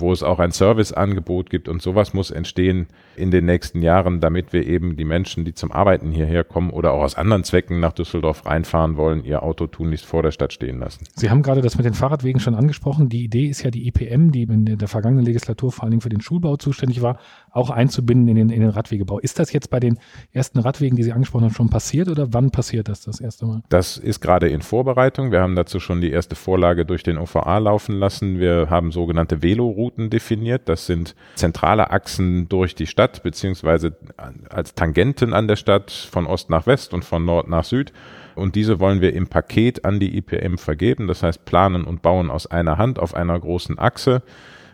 wo 0.00 0.12
es 0.12 0.22
auch 0.22 0.38
ein 0.38 0.52
Serviceangebot 0.52 1.50
gibt 1.50 1.68
und 1.68 1.82
sowas 1.82 2.14
muss 2.14 2.30
entstehen 2.30 2.86
in 3.18 3.30
den 3.30 3.44
nächsten 3.44 3.82
Jahren, 3.82 4.20
damit 4.20 4.52
wir 4.52 4.66
eben 4.66 4.96
die 4.96 5.04
Menschen, 5.04 5.44
die 5.44 5.54
zum 5.54 5.72
Arbeiten 5.72 6.10
hierher 6.10 6.44
kommen 6.44 6.70
oder 6.70 6.92
auch 6.92 7.02
aus 7.02 7.16
anderen 7.16 7.44
Zwecken 7.44 7.80
nach 7.80 7.92
Düsseldorf 7.92 8.46
reinfahren 8.46 8.96
wollen, 8.96 9.24
ihr 9.24 9.42
Auto 9.42 9.66
tunlichst 9.66 10.06
vor 10.06 10.22
der 10.22 10.30
Stadt 10.30 10.52
stehen 10.52 10.78
lassen. 10.78 11.04
Sie 11.16 11.30
haben 11.30 11.42
gerade 11.42 11.60
das 11.60 11.76
mit 11.76 11.84
den 11.84 11.94
Fahrradwegen 11.94 12.40
schon 12.40 12.54
angesprochen. 12.54 13.08
Die 13.08 13.24
Idee 13.24 13.46
ist 13.46 13.62
ja 13.62 13.70
die 13.70 13.88
IPM, 13.88 14.30
die 14.30 14.42
in 14.42 14.78
der 14.78 14.88
vergangenen 14.88 15.24
Legislatur 15.24 15.72
vor 15.72 15.84
allen 15.84 15.92
Dingen 15.92 16.00
für 16.00 16.08
den 16.08 16.20
Schulbau 16.20 16.56
zuständig 16.56 17.02
war, 17.02 17.18
auch 17.50 17.70
einzubinden 17.70 18.28
in 18.28 18.36
den, 18.36 18.50
in 18.50 18.60
den 18.60 18.70
Radwegebau. 18.70 19.18
Ist 19.18 19.38
das 19.38 19.52
jetzt 19.52 19.70
bei 19.70 19.80
den 19.80 19.98
ersten 20.32 20.58
Radwegen, 20.58 20.96
die 20.96 21.02
Sie 21.02 21.12
angesprochen 21.12 21.44
haben, 21.44 21.54
schon 21.54 21.70
passiert 21.70 22.08
oder 22.08 22.32
wann 22.32 22.50
passiert 22.50 22.88
das 22.88 23.02
das 23.02 23.20
erste 23.20 23.46
Mal? 23.46 23.62
Das 23.68 23.96
ist 23.96 24.20
gerade 24.20 24.48
in 24.48 24.62
Vorbereitung. 24.62 25.32
Wir 25.32 25.40
haben 25.40 25.56
dazu 25.56 25.80
schon 25.80 26.00
die 26.00 26.10
erste 26.10 26.36
Vorlage 26.36 26.84
durch 26.84 27.02
den 27.02 27.18
OVA 27.18 27.58
laufen 27.58 27.96
lassen. 27.96 28.38
Wir 28.38 28.68
haben 28.70 28.92
sogenannte 28.92 29.42
Velorouten 29.42 30.10
definiert. 30.10 30.68
Das 30.68 30.86
sind 30.86 31.14
zentrale 31.34 31.90
Achsen 31.90 32.48
durch 32.48 32.74
die 32.74 32.86
Stadt, 32.86 33.07
beziehungsweise 33.22 33.96
als 34.50 34.74
Tangenten 34.74 35.32
an 35.32 35.48
der 35.48 35.56
Stadt 35.56 35.90
von 35.90 36.26
Ost 36.26 36.50
nach 36.50 36.66
West 36.66 36.94
und 36.94 37.04
von 37.04 37.24
Nord 37.24 37.48
nach 37.48 37.64
Süd. 37.64 37.92
Und 38.34 38.54
diese 38.54 38.78
wollen 38.78 39.00
wir 39.00 39.14
im 39.14 39.26
Paket 39.26 39.84
an 39.84 39.98
die 39.98 40.16
IPM 40.16 40.58
vergeben. 40.58 41.08
Das 41.08 41.22
heißt, 41.22 41.44
planen 41.44 41.84
und 41.84 42.02
bauen 42.02 42.30
aus 42.30 42.46
einer 42.46 42.78
Hand 42.78 42.98
auf 42.98 43.14
einer 43.14 43.38
großen 43.38 43.78
Achse 43.78 44.22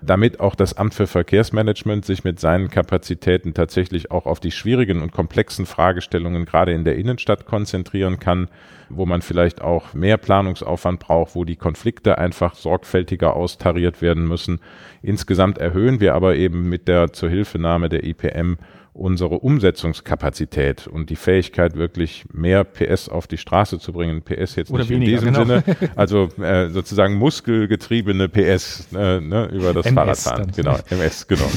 damit 0.05 0.41
auch 0.41 0.55
das 0.55 0.77
Amt 0.77 0.95
für 0.95 1.06
Verkehrsmanagement 1.06 2.05
sich 2.05 2.25
mit 2.25 2.39
seinen 2.39 2.71
Kapazitäten 2.71 3.55
tatsächlich 3.55 4.11
auch 4.11 4.27
auf 4.27 4.41
die 4.41 4.51
schwierigen 4.51 5.03
und 5.03 5.12
komplexen 5.12 5.67
Fragestellungen 5.67 6.45
gerade 6.45 6.73
in 6.73 6.85
der 6.85 6.97
Innenstadt 6.97 7.47
konzentrieren 7.47 8.19
kann, 8.19 8.49
wo 8.89 9.06
man 9.06 9.23
vielleicht 9.23 9.62
auch 9.62 9.95
mehr 9.95 10.17
Planungsaufwand 10.17 11.01
braucht, 11.01 11.35
wo 11.35 11.45
die 11.45 11.56
Konflikte 11.56 12.19
einfach 12.19 12.55
sorgfältiger 12.55 13.35
austariert 13.35 14.03
werden 14.03 14.27
müssen. 14.29 14.61
Insgesamt 15.03 15.59
erhöhen 15.59 16.01
wir 16.01 16.15
aber 16.15 16.37
eben 16.37 16.69
mit 16.69 16.89
der 16.89 17.12
Zuhilfenahme 17.12 17.89
der 17.89 18.05
IPM 18.05 18.57
unsere 18.94 19.41
Umsetzungskapazität 19.41 20.87
und 20.87 21.11
die 21.11 21.17
Fähigkeit, 21.17 21.75
wirklich 21.75 22.25
mehr 22.33 22.64
PS 22.64 23.09
auf 23.09 23.26
die 23.26 23.37
Straße 23.37 23.78
zu 23.78 23.92
bringen. 23.92 24.23
PS 24.23 24.54
jetzt 24.54 24.71
Oder 24.71 24.85
nicht 24.85 24.90
weniger, 24.90 25.12
in 25.12 25.19
diesem 25.19 25.35
genau. 25.35 25.61
Sinne, 25.61 25.90
also 25.97 26.28
äh, 26.40 26.71
sozusagen 26.71 27.14
muskelgetriebene 27.16 28.28
PS 28.28 28.87
äh, 28.95 29.21
ne, 29.21 29.47
über 29.52 29.75
das 29.75 29.87
MS 29.87 29.95
Fahrradfahren. 29.95 30.52
Genau, 30.54 30.78
MS, 30.90 31.26
genau. 31.26 31.50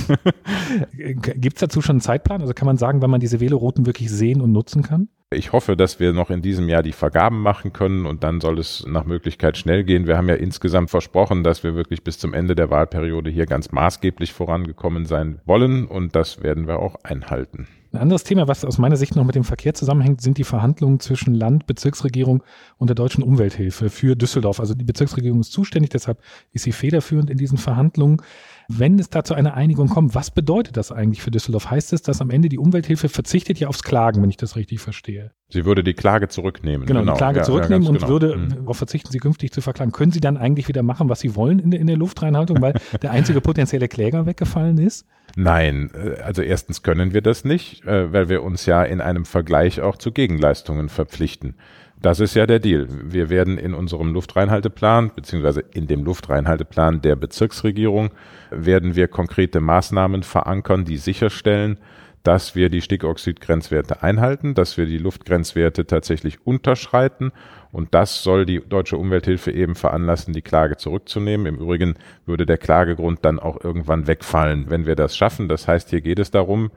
Gibt 1.38 1.58
es 1.58 1.62
dazu 1.62 1.82
schon 1.82 1.96
einen 1.96 2.02
Zeitplan? 2.02 2.42
Also 2.42 2.54
kann 2.54 2.66
man 2.66 2.78
sagen, 2.78 3.02
wenn 3.02 3.10
man 3.10 3.20
diese 3.20 3.40
Velorouten 3.40 3.86
wirklich 3.86 4.10
sehen 4.10 4.42
und 4.42 4.52
nutzen 4.52 4.82
kann? 4.82 5.08
Ich 5.30 5.52
hoffe, 5.52 5.76
dass 5.76 6.00
wir 6.00 6.14
noch 6.14 6.30
in 6.30 6.42
diesem 6.42 6.70
Jahr 6.70 6.84
die 6.84 6.94
Vergaben 6.94 7.42
machen 7.42 7.74
können 7.74 8.06
und 8.06 8.24
dann 8.24 8.40
soll 8.40 8.60
es 8.60 8.86
nach 8.88 9.04
Möglichkeit 9.04 9.58
schnell 9.58 9.84
gehen. 9.84 10.08
Wir 10.08 10.16
haben 10.16 10.30
ja 10.30 10.36
insgesamt 10.36 10.90
versprochen, 10.90 11.44
dass 11.44 11.66
wir 11.66 11.76
wirklich 11.76 12.02
bis 12.02 12.18
zum 12.18 12.34
Ende 12.34 12.56
der 12.56 12.70
Wahlperiode 12.70 13.30
hier 13.30 13.46
ganz 13.46 13.74
maßgeblich 13.74 14.32
vorangekommen 14.32 15.06
sein 15.06 15.42
wollen 15.44 15.86
und 15.86 16.16
das 16.16 16.44
werden 16.44 16.66
wir 16.66 16.80
auch 16.80 16.96
einhalten. 17.04 17.68
Ein 17.92 18.00
anderes 18.00 18.24
Thema, 18.24 18.48
was 18.48 18.64
aus 18.64 18.78
meiner 18.78 18.96
Sicht 18.96 19.18
noch 19.18 19.26
mit 19.26 19.36
dem 19.36 19.44
Verkehr 19.44 19.74
zusammenhängt, 19.74 20.22
sind 20.22 20.38
die 20.38 20.46
Verhandlungen 20.46 21.02
zwischen 21.02 21.34
Land, 21.34 21.68
Bezirksregierung 21.68 22.42
und 22.78 22.88
der 22.88 22.96
deutschen 22.96 23.22
Umwelthilfe 23.22 23.90
für 23.90 24.16
Düsseldorf. 24.16 24.62
Also 24.62 24.76
die 24.76 24.86
Bezirksregierung 24.86 25.42
ist 25.42 25.52
zuständig, 25.52 25.90
deshalb 25.90 26.20
ist 26.54 26.64
sie 26.64 26.72
federführend 26.72 27.30
in 27.30 27.38
diesen 27.38 27.58
Verhandlungen. 27.58 28.22
Wenn 28.70 29.00
es 29.00 29.10
da 29.10 29.24
zu 29.24 29.34
einer 29.34 29.54
Einigung 29.54 29.88
kommt, 29.88 30.14
was 30.14 30.32
bedeutet 30.32 30.76
das 30.76 30.92
eigentlich 30.92 31.22
für 31.22 31.32
Düsseldorf? 31.32 31.72
Heißt 31.72 31.94
es, 31.94 32.02
dass 32.02 32.22
am 32.22 32.30
Ende 32.30 32.50
die 32.50 32.58
Umwelthilfe 32.58 33.08
verzichtet 33.10 33.60
ja 33.60 33.68
aufs 33.70 33.84
Klagen, 33.84 34.22
wenn 34.22 34.30
ich 34.30 34.38
das 34.38 34.56
richtig 34.56 34.82
verstehe? 34.82 35.32
Sie 35.50 35.64
würde 35.64 35.84
die 35.84 35.94
Klage 35.94 36.28
zurücknehmen. 36.28 36.86
Genau, 36.86 37.02
die 37.02 37.18
Klage 37.18 37.40
ja, 37.40 37.44
zurücknehmen 37.44 37.84
ja, 37.84 37.90
und 37.90 37.98
genau. 38.00 38.10
würde 38.10 38.36
Mhm. 38.36 38.50
darauf 38.50 38.78
verzichten, 38.78 39.12
sie 39.12 39.20
künftig 39.20 39.52
zu 39.52 39.62
verklagen. 39.62 39.92
Können 39.92 40.12
sie 40.12 40.20
dann 40.20 40.38
eigentlich 40.38 40.68
wieder 40.68 40.84
machen, 40.84 41.10
was 41.10 41.22
sie 41.22 41.36
wollen 41.36 41.60
in 41.60 41.72
der, 41.72 41.80
in 41.80 41.88
der 41.88 41.98
Luftreinhaltung, 41.98 42.62
weil 42.62 42.74
der 43.02 43.12
einzige 43.12 43.42
potenzielle 43.42 43.88
Kläger 43.88 44.26
weggefallen 44.26 44.78
ist? 44.78 45.06
Nein, 45.36 45.90
äh, 45.94 46.22
also 46.22 46.42
erstens 46.42 46.84
können 46.84 47.14
wir 47.14 47.22
das 47.22 47.46
nicht, 47.46 47.86
äh, 47.86 48.12
weil 48.12 48.30
wir 48.30 48.44
uns 48.44 48.66
ja 48.66 48.84
in 48.84 49.02
einem 49.02 49.26
Vergleich 49.26 49.82
auch 49.82 49.98
zu 49.98 50.12
Gegenleistungen 50.12 50.90
verpflichten. 50.90 51.56
Das 52.00 52.20
ist 52.20 52.36
ja 52.36 52.46
der 52.46 52.60
Deal. 52.60 52.88
Wir 52.90 53.30
werden 53.30 53.58
in 53.58 53.74
unserem 53.74 54.14
Luftreinhalteplan, 54.14 55.12
beziehungsweise 55.16 55.62
in 55.72 55.88
dem 55.88 56.04
Luftreinhalteplan 56.04 57.02
der 57.02 57.16
Bezirksregierung, 57.16 58.12
werden 58.52 58.96
wir 58.96 59.08
konkrete 59.08 59.60
Maßnahmen 59.60 60.22
verankern, 60.22 60.86
die 60.86 60.98
sicherstellen, 60.98 61.80
dass 62.22 62.56
wir 62.56 62.70
die 62.70 62.82
Stickoxidgrenzwerte 62.82 64.04
einhalten, 64.04 64.54
dass 64.54 64.78
wir 64.78 64.86
die 64.86 64.98
Luftgrenzwerte 64.98 65.88
tatsächlich 65.88 66.46
unterschreiten. 66.46 67.32
Und 67.72 67.94
das 67.94 68.22
soll 68.22 68.46
die 68.46 68.62
deutsche 68.68 68.98
Umwelthilfe 68.98 69.52
eben 69.52 69.76
veranlassen, 69.76 70.34
die 70.34 70.42
Klage 70.42 70.78
zurückzunehmen. 70.78 71.48
Im 71.48 71.56
Übrigen 71.56 71.96
würde 72.26 72.46
der 72.46 72.58
Klagegrund 72.58 73.20
dann 73.24 73.40
auch 73.40 73.64
irgendwann 73.64 74.08
wegfallen, 74.08 74.70
wenn 74.70 74.86
wir 74.86 74.96
das 74.96 75.16
schaffen. 75.16 75.48
Das 75.48 75.68
heißt, 75.68 75.90
hier 75.90 76.02
geht 76.02 76.20
es 76.20 76.30
darum, 76.30 76.70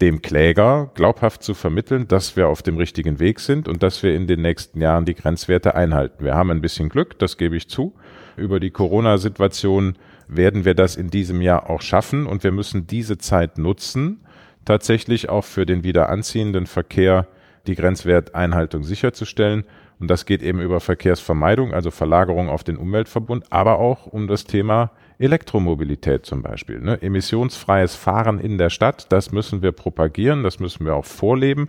dem 0.00 0.22
Kläger 0.22 0.90
glaubhaft 0.94 1.42
zu 1.42 1.54
vermitteln, 1.54 2.08
dass 2.08 2.36
wir 2.36 2.48
auf 2.48 2.62
dem 2.62 2.76
richtigen 2.76 3.20
Weg 3.20 3.40
sind 3.40 3.68
und 3.68 3.82
dass 3.82 4.02
wir 4.02 4.14
in 4.14 4.26
den 4.26 4.40
nächsten 4.40 4.80
Jahren 4.80 5.04
die 5.04 5.14
Grenzwerte 5.14 5.74
einhalten. 5.74 6.24
Wir 6.24 6.34
haben 6.34 6.50
ein 6.50 6.62
bisschen 6.62 6.88
Glück, 6.88 7.18
das 7.18 7.36
gebe 7.36 7.56
ich 7.56 7.68
zu. 7.68 7.94
Über 8.36 8.60
die 8.60 8.70
Corona-Situation 8.70 9.96
werden 10.26 10.64
wir 10.64 10.74
das 10.74 10.96
in 10.96 11.10
diesem 11.10 11.42
Jahr 11.42 11.68
auch 11.68 11.82
schaffen 11.82 12.26
und 12.26 12.44
wir 12.44 12.52
müssen 12.52 12.86
diese 12.86 13.18
Zeit 13.18 13.58
nutzen, 13.58 14.20
tatsächlich 14.64 15.28
auch 15.28 15.44
für 15.44 15.66
den 15.66 15.84
wieder 15.84 16.08
anziehenden 16.08 16.66
Verkehr 16.66 17.26
die 17.66 17.74
Grenzwerteinhaltung 17.74 18.84
sicherzustellen. 18.84 19.64
Und 19.98 20.08
das 20.08 20.24
geht 20.24 20.42
eben 20.42 20.60
über 20.60 20.80
Verkehrsvermeidung, 20.80 21.74
also 21.74 21.90
Verlagerung 21.90 22.48
auf 22.48 22.64
den 22.64 22.78
Umweltverbund, 22.78 23.52
aber 23.52 23.78
auch 23.78 24.06
um 24.06 24.28
das 24.28 24.44
Thema 24.44 24.92
Elektromobilität 25.20 26.24
zum 26.24 26.42
Beispiel. 26.42 26.80
Ne? 26.80 27.00
Emissionsfreies 27.00 27.94
Fahren 27.94 28.40
in 28.40 28.58
der 28.58 28.70
Stadt, 28.70 29.06
das 29.10 29.32
müssen 29.32 29.62
wir 29.62 29.72
propagieren, 29.72 30.42
das 30.42 30.60
müssen 30.60 30.86
wir 30.86 30.94
auch 30.94 31.04
vorleben. 31.04 31.68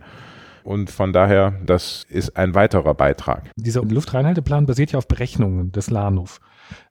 Und 0.64 0.90
von 0.90 1.12
daher, 1.12 1.54
das 1.66 2.06
ist 2.08 2.36
ein 2.36 2.54
weiterer 2.54 2.94
Beitrag. 2.94 3.50
Dieser 3.56 3.82
Luftreinhalteplan 3.82 4.66
basiert 4.66 4.92
ja 4.92 4.98
auf 4.98 5.08
Berechnungen 5.08 5.72
des 5.72 5.90
Lahnhof. 5.90 6.40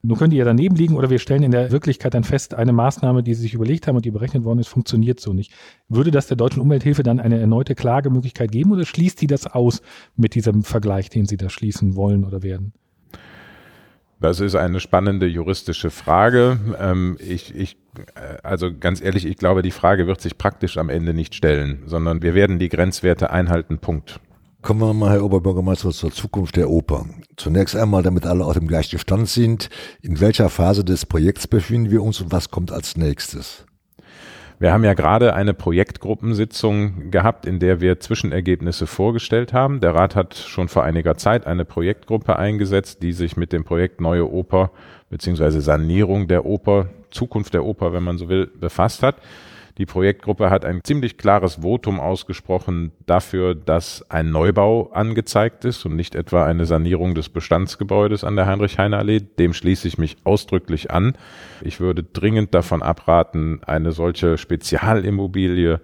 Nun 0.03 0.18
können 0.18 0.32
die 0.32 0.38
ja 0.38 0.46
daneben 0.46 0.75
liegen 0.75 0.96
oder 0.96 1.10
wir 1.10 1.20
stellen 1.20 1.44
in 1.44 1.51
der 1.51 1.72
Wirklichkeit 1.72 2.13
dann 2.13 2.24
fest, 2.24 2.53
eine 2.53 2.74
Maßnahme, 2.74 3.24
die 3.24 3.34
sie 3.34 3.44
sich 3.44 3.53
überlegt 3.53 3.88
haben 3.88 3.96
und 3.96 4.06
die 4.06 4.12
berechnet 4.12 4.44
worden 4.44 4.60
ist, 4.60 4.68
funktioniert 4.68 5.20
so 5.20 5.34
nicht. 5.34 5.53
Würde 5.88 6.12
das 6.12 6.27
der 6.27 6.38
deutschen 6.38 6.62
Umwelthilfe 6.62 7.01
dann 7.01 7.20
eine 7.20 7.39
erneute 7.39 7.74
Klagemöglichkeit 7.74 8.51
geben 8.51 8.72
oder 8.72 8.86
schließt 8.86 9.22
die 9.22 9.27
das 9.27 9.48
aus 9.48 9.82
mit 10.15 10.36
diesem 10.36 10.63
Vergleich, 10.63 11.10
den 11.10 11.25
sie 11.25 11.38
da 11.38 11.50
schließen 11.50 11.96
wollen 11.96 12.25
oder 12.25 12.44
werden? 12.44 12.74
Das 14.22 14.40
ist 14.40 14.54
eine 14.54 14.80
spannende 14.80 15.25
juristische 15.25 15.90
Frage. 15.90 16.60
Ähm, 16.80 17.18
ich, 17.20 17.56
ich, 17.56 17.75
äh, 18.13 18.38
also 18.44 18.70
ganz 18.72 19.01
ehrlich, 19.01 19.25
ich 19.25 19.36
glaube, 19.36 19.63
die 19.63 19.72
Frage 19.72 20.06
wird 20.06 20.22
sich 20.22 20.38
praktisch 20.38 20.78
am 20.78 20.90
Ende 20.90 21.16
nicht 21.16 21.34
stellen, 21.34 21.82
sondern 21.88 22.22
wir 22.22 22.36
werden 22.36 22.60
die 22.60 22.70
Grenzwerte 22.70 23.32
einhalten. 23.32 23.80
Punkt. 23.80 24.20
Kommen 24.62 24.82
wir 24.82 24.94
mal, 24.94 25.13
Herr 25.13 25.24
Oberbürgermeister, 25.24 25.90
zur 25.90 26.12
Zukunft 26.12 26.56
der 26.56 26.70
Oper. 26.70 27.08
Zunächst 27.36 27.75
einmal, 27.75 28.04
damit 28.04 28.28
alle 28.28 28.46
auf 28.46 28.54
dem 28.54 28.68
gleichen 28.68 29.00
Stand 29.00 29.28
sind, 29.28 29.72
in 30.04 30.20
welcher 30.20 30.50
Phase 30.50 30.86
des 30.86 31.08
Projekts 31.08 31.48
befinden 31.48 31.90
wir 31.90 32.04
uns 32.04 32.22
und 32.22 32.32
was 32.32 32.51
kommt 32.51 32.72
als 32.72 32.96
nächstes? 32.96 33.66
Wir 34.62 34.74
haben 34.74 34.84
ja 34.84 34.94
gerade 34.94 35.34
eine 35.34 35.56
Projektgruppensitzung 35.56 37.10
gehabt, 37.10 37.48
in 37.48 37.58
der 37.58 37.82
wir 37.82 38.00
Zwischenergebnisse 38.00 38.86
vorgestellt 38.86 39.53
haben. 39.53 39.80
Der 39.80 39.96
Rat 39.96 40.15
hat 40.15 40.36
schon 40.36 40.68
vor 40.68 40.84
einiger 40.84 41.18
Zeit 41.18 41.48
eine 41.48 41.65
Projektgruppe 41.65 42.36
eingesetzt, 42.36 43.01
die 43.01 43.12
sich 43.12 43.36
mit 43.36 43.53
dem 43.53 43.63
Projekt 43.63 44.01
Neue 44.01 44.32
Oper 44.32 44.70
beziehungsweise 45.10 45.62
Sanierung 45.62 46.27
der 46.27 46.46
Oper, 46.46 46.89
Zukunft 47.10 47.56
der 47.56 47.65
Oper, 47.65 47.91
wenn 47.91 48.03
man 48.03 48.20
so 48.20 48.30
will, 48.30 48.51
befasst 48.56 49.01
hat. 49.01 49.15
Die 49.82 49.88
Projektgruppe 49.88 50.52
hat 50.52 50.64
ein 50.64 50.82
ziemlich 50.84 51.18
klares 51.18 51.64
Votum 51.64 52.00
ausgesprochen 52.00 52.92
dafür, 53.08 53.56
dass 53.56 54.06
ein 54.12 54.30
Neubau 54.30 54.92
angezeigt 54.92 55.66
ist 55.66 55.88
und 55.88 55.96
nicht 55.96 56.14
etwa 56.14 56.46
eine 56.46 56.66
Sanierung 56.66 57.16
des 57.16 57.30
Bestandsgebäudes 57.30 58.24
an 58.24 58.36
der 58.36 58.46
Heinrich-Heine-Allee. 58.46 59.22
Dem 59.40 59.54
schließe 59.54 59.88
ich 59.88 59.98
mich 59.98 60.18
ausdrücklich 60.24 60.92
an. 60.92 61.18
Ich 61.62 61.80
würde 61.80 62.04
dringend 62.04 62.54
davon 62.54 62.84
abraten, 62.84 63.62
eine 63.66 63.92
solche 63.92 64.38
Spezialimmobilie 64.38 65.82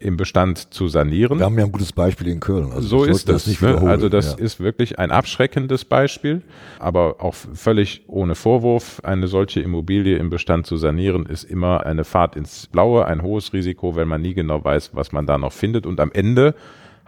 im 0.00 0.16
Bestand 0.16 0.72
zu 0.72 0.88
sanieren. 0.88 1.38
Wir 1.38 1.46
haben 1.46 1.58
ja 1.58 1.64
ein 1.64 1.72
gutes 1.72 1.92
Beispiel 1.92 2.28
in 2.28 2.40
Köln. 2.40 2.72
Also 2.72 2.88
so 2.88 3.04
ist 3.04 3.28
das. 3.28 3.44
das 3.44 3.60
ne? 3.60 3.80
Also 3.82 4.08
das 4.08 4.32
ja. 4.32 4.44
ist 4.44 4.60
wirklich 4.60 4.98
ein 4.98 5.10
abschreckendes 5.10 5.84
Beispiel, 5.84 6.42
aber 6.78 7.16
auch 7.22 7.34
völlig 7.34 8.02
ohne 8.06 8.34
Vorwurf. 8.34 9.00
Eine 9.04 9.28
solche 9.28 9.60
Immobilie 9.60 10.16
im 10.16 10.30
Bestand 10.30 10.66
zu 10.66 10.76
sanieren, 10.76 11.26
ist 11.26 11.44
immer 11.44 11.86
eine 11.86 12.04
Fahrt 12.04 12.36
ins 12.36 12.66
Blaue, 12.66 13.06
ein 13.06 13.22
hohes 13.22 13.52
Risiko, 13.52 13.96
wenn 13.96 14.08
man 14.08 14.22
nie 14.22 14.34
genau 14.34 14.64
weiß, 14.64 14.90
was 14.94 15.12
man 15.12 15.26
da 15.26 15.38
noch 15.38 15.52
findet. 15.52 15.86
Und 15.86 16.00
am 16.00 16.12
Ende 16.12 16.54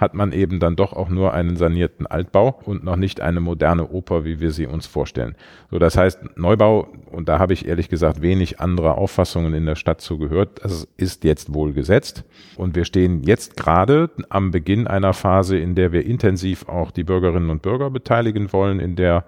hat 0.01 0.15
man 0.15 0.33
eben 0.33 0.61
dann 0.61 0.77
doch 0.77 0.95
auch 0.95 1.11
nur 1.11 1.35
einen 1.35 1.57
sanierten 1.57 2.07
Altbau 2.07 2.59
und 2.65 2.83
noch 2.83 2.97
nicht 2.97 3.21
eine 3.21 3.41
moderne 3.41 3.89
Oper, 3.89 4.25
wie 4.25 4.41
wir 4.41 4.51
sie 4.51 4.67
uns 4.67 4.87
vorstellen. 4.87 5.35
So, 5.71 5.79
das 5.79 5.99
heißt, 5.99 6.39
Neubau, 6.39 6.89
und 7.13 7.29
da 7.29 7.39
habe 7.39 7.53
ich 7.53 7.69
ehrlich 7.69 7.91
gesagt 7.91 8.23
wenig 8.23 8.61
andere 8.61 8.97
Auffassungen 8.97 9.53
in 9.53 9.67
der 9.67 9.77
Stadt 9.77 10.01
zugehört, 10.01 10.61
das 10.63 10.89
ist 10.97 11.25
jetzt 11.25 11.53
wohl 11.53 11.75
gesetzt. 11.75 12.25
Und 12.57 12.75
wir 12.77 12.87
stehen 12.87 13.23
jetzt 13.23 13.59
gerade 13.59 14.09
am 14.31 14.51
Beginn 14.53 14.87
einer 14.87 15.13
Phase, 15.13 15.59
in 15.59 15.75
der 15.75 15.93
wir 15.93 16.07
intensiv 16.07 16.67
auch 16.67 16.93
die 16.93 17.05
Bürgerinnen 17.05 17.51
und 17.51 17.61
Bürger 17.61 17.91
beteiligen 17.91 18.53
wollen, 18.55 18.81
in 18.81 18.97
der 18.97 19.27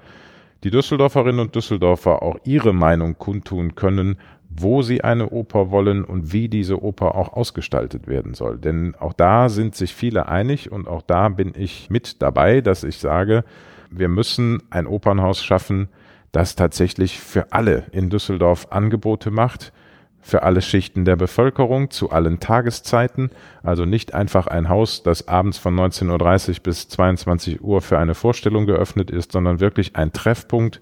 die 0.65 0.71
Düsseldorferinnen 0.71 1.41
und 1.41 1.55
Düsseldorfer 1.55 2.23
auch 2.23 2.39
ihre 2.45 2.73
Meinung 2.73 3.19
kundtun 3.19 3.75
können, 3.75 4.17
wo 4.55 4.83
sie 4.83 5.03
eine 5.03 5.31
Oper 5.31 5.71
wollen 5.71 6.05
und 6.05 6.33
wie 6.33 6.49
diese 6.49 6.83
Oper 6.83 7.15
auch 7.15 7.33
ausgestaltet 7.33 8.07
werden 8.07 8.35
soll. 8.35 8.59
Denn 8.59 8.95
auch 8.99 9.13
da 9.13 9.49
sind 9.49 9.75
sich 9.75 9.95
viele 9.95 10.29
einig 10.29 10.71
und 10.71 10.89
auch 10.89 11.03
da 11.03 11.29
bin 11.29 11.53
ich 11.57 11.91
mit 11.91 12.23
dabei, 12.23 12.61
dass 12.61 12.85
ich 12.85 12.99
sage, 12.99 13.45
wir 13.91 14.09
müssen 14.09 14.63
ein 14.71 14.87
Opernhaus 14.87 15.43
schaffen, 15.43 15.89
das 16.33 16.57
tatsächlich 16.57 17.21
für 17.21 17.53
alle 17.53 17.85
in 17.93 18.11
Düsseldorf 18.11 18.69
Angebote 18.71 19.31
macht, 19.31 19.73
für 20.21 20.45
alle 20.45 20.63
Schichten 20.63 21.05
der 21.05 21.17
Bevölkerung, 21.17 21.91
zu 21.91 22.11
allen 22.11 22.41
Tageszeiten. 22.41 23.31
Also 23.63 23.85
nicht 23.85 24.15
einfach 24.15 24.47
ein 24.47 24.69
Haus, 24.69 25.03
das 25.03 25.29
abends 25.29 25.59
von 25.59 25.75
19.30 25.75 26.49
Uhr 26.49 26.63
bis 26.63 26.89
22 26.89 27.63
Uhr 27.63 27.83
für 27.83 27.99
eine 27.99 28.15
Vorstellung 28.15 28.67
geöffnet 28.67 29.11
ist, 29.11 29.33
sondern 29.33 29.61
wirklich 29.61 29.97
ein 29.97 30.13
Treffpunkt 30.13 30.81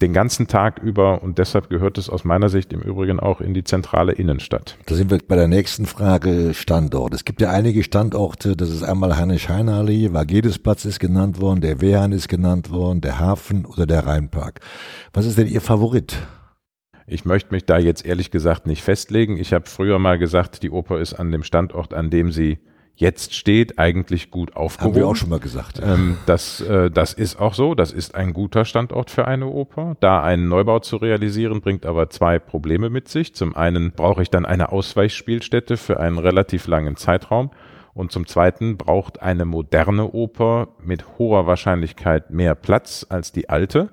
den 0.00 0.12
ganzen 0.12 0.46
Tag 0.46 0.80
über 0.80 1.22
und 1.22 1.38
deshalb 1.38 1.68
gehört 1.70 1.98
es 1.98 2.08
aus 2.08 2.24
meiner 2.24 2.48
Sicht 2.48 2.72
im 2.72 2.80
Übrigen 2.80 3.18
auch 3.18 3.40
in 3.40 3.54
die 3.54 3.64
zentrale 3.64 4.12
Innenstadt. 4.12 4.76
Da 4.86 4.94
sind 4.94 5.10
wir 5.10 5.18
bei 5.26 5.36
der 5.36 5.48
nächsten 5.48 5.86
Frage 5.86 6.54
Standort. 6.54 7.14
Es 7.14 7.24
gibt 7.24 7.40
ja 7.40 7.50
einige 7.50 7.82
Standorte, 7.82 8.56
das 8.56 8.70
ist 8.70 8.82
einmal 8.82 9.16
Heinrich-Heine-Allee, 9.16 10.12
Vagedes-Platz 10.12 10.84
ist 10.84 11.00
genannt 11.00 11.40
worden, 11.40 11.60
der 11.60 11.80
Wehrhahn 11.80 12.12
ist 12.12 12.28
genannt 12.28 12.70
worden, 12.70 13.00
der 13.00 13.18
Hafen 13.18 13.66
oder 13.66 13.86
der 13.86 14.06
Rheinpark. 14.06 14.60
Was 15.12 15.26
ist 15.26 15.38
denn 15.38 15.48
Ihr 15.48 15.60
Favorit? 15.60 16.16
Ich 17.06 17.24
möchte 17.24 17.54
mich 17.54 17.64
da 17.64 17.78
jetzt 17.78 18.04
ehrlich 18.04 18.30
gesagt 18.30 18.66
nicht 18.66 18.82
festlegen. 18.82 19.38
Ich 19.38 19.52
habe 19.52 19.66
früher 19.66 19.98
mal 19.98 20.18
gesagt, 20.18 20.62
die 20.62 20.70
Oper 20.70 21.00
ist 21.00 21.14
an 21.14 21.32
dem 21.32 21.42
Standort, 21.42 21.94
an 21.94 22.10
dem 22.10 22.32
sie 22.32 22.58
jetzt 22.98 23.34
steht, 23.34 23.78
eigentlich 23.78 24.32
gut 24.32 24.56
aufgehoben. 24.56 24.94
Haben 24.94 25.00
wir 25.00 25.08
auch 25.08 25.16
schon 25.16 25.28
mal 25.28 25.38
gesagt. 25.38 25.80
Ähm, 25.82 26.18
das, 26.26 26.60
äh, 26.60 26.90
das 26.90 27.12
ist 27.12 27.38
auch 27.38 27.54
so. 27.54 27.76
Das 27.76 27.92
ist 27.92 28.16
ein 28.16 28.32
guter 28.32 28.64
Standort 28.64 29.10
für 29.10 29.26
eine 29.28 29.46
Oper. 29.46 29.96
Da 30.00 30.22
einen 30.22 30.48
Neubau 30.48 30.80
zu 30.80 30.96
realisieren, 30.96 31.60
bringt 31.60 31.86
aber 31.86 32.10
zwei 32.10 32.40
Probleme 32.40 32.90
mit 32.90 33.08
sich. 33.08 33.34
Zum 33.34 33.54
einen 33.54 33.92
brauche 33.92 34.22
ich 34.22 34.30
dann 34.30 34.44
eine 34.44 34.72
Ausweichspielstätte 34.72 35.76
für 35.76 36.00
einen 36.00 36.18
relativ 36.18 36.66
langen 36.66 36.96
Zeitraum. 36.96 37.50
Und 37.94 38.10
zum 38.10 38.26
Zweiten 38.26 38.76
braucht 38.76 39.22
eine 39.22 39.44
moderne 39.44 40.10
Oper 40.10 40.68
mit 40.82 41.18
hoher 41.18 41.46
Wahrscheinlichkeit 41.46 42.30
mehr 42.30 42.56
Platz 42.56 43.06
als 43.08 43.30
die 43.30 43.48
alte. 43.48 43.90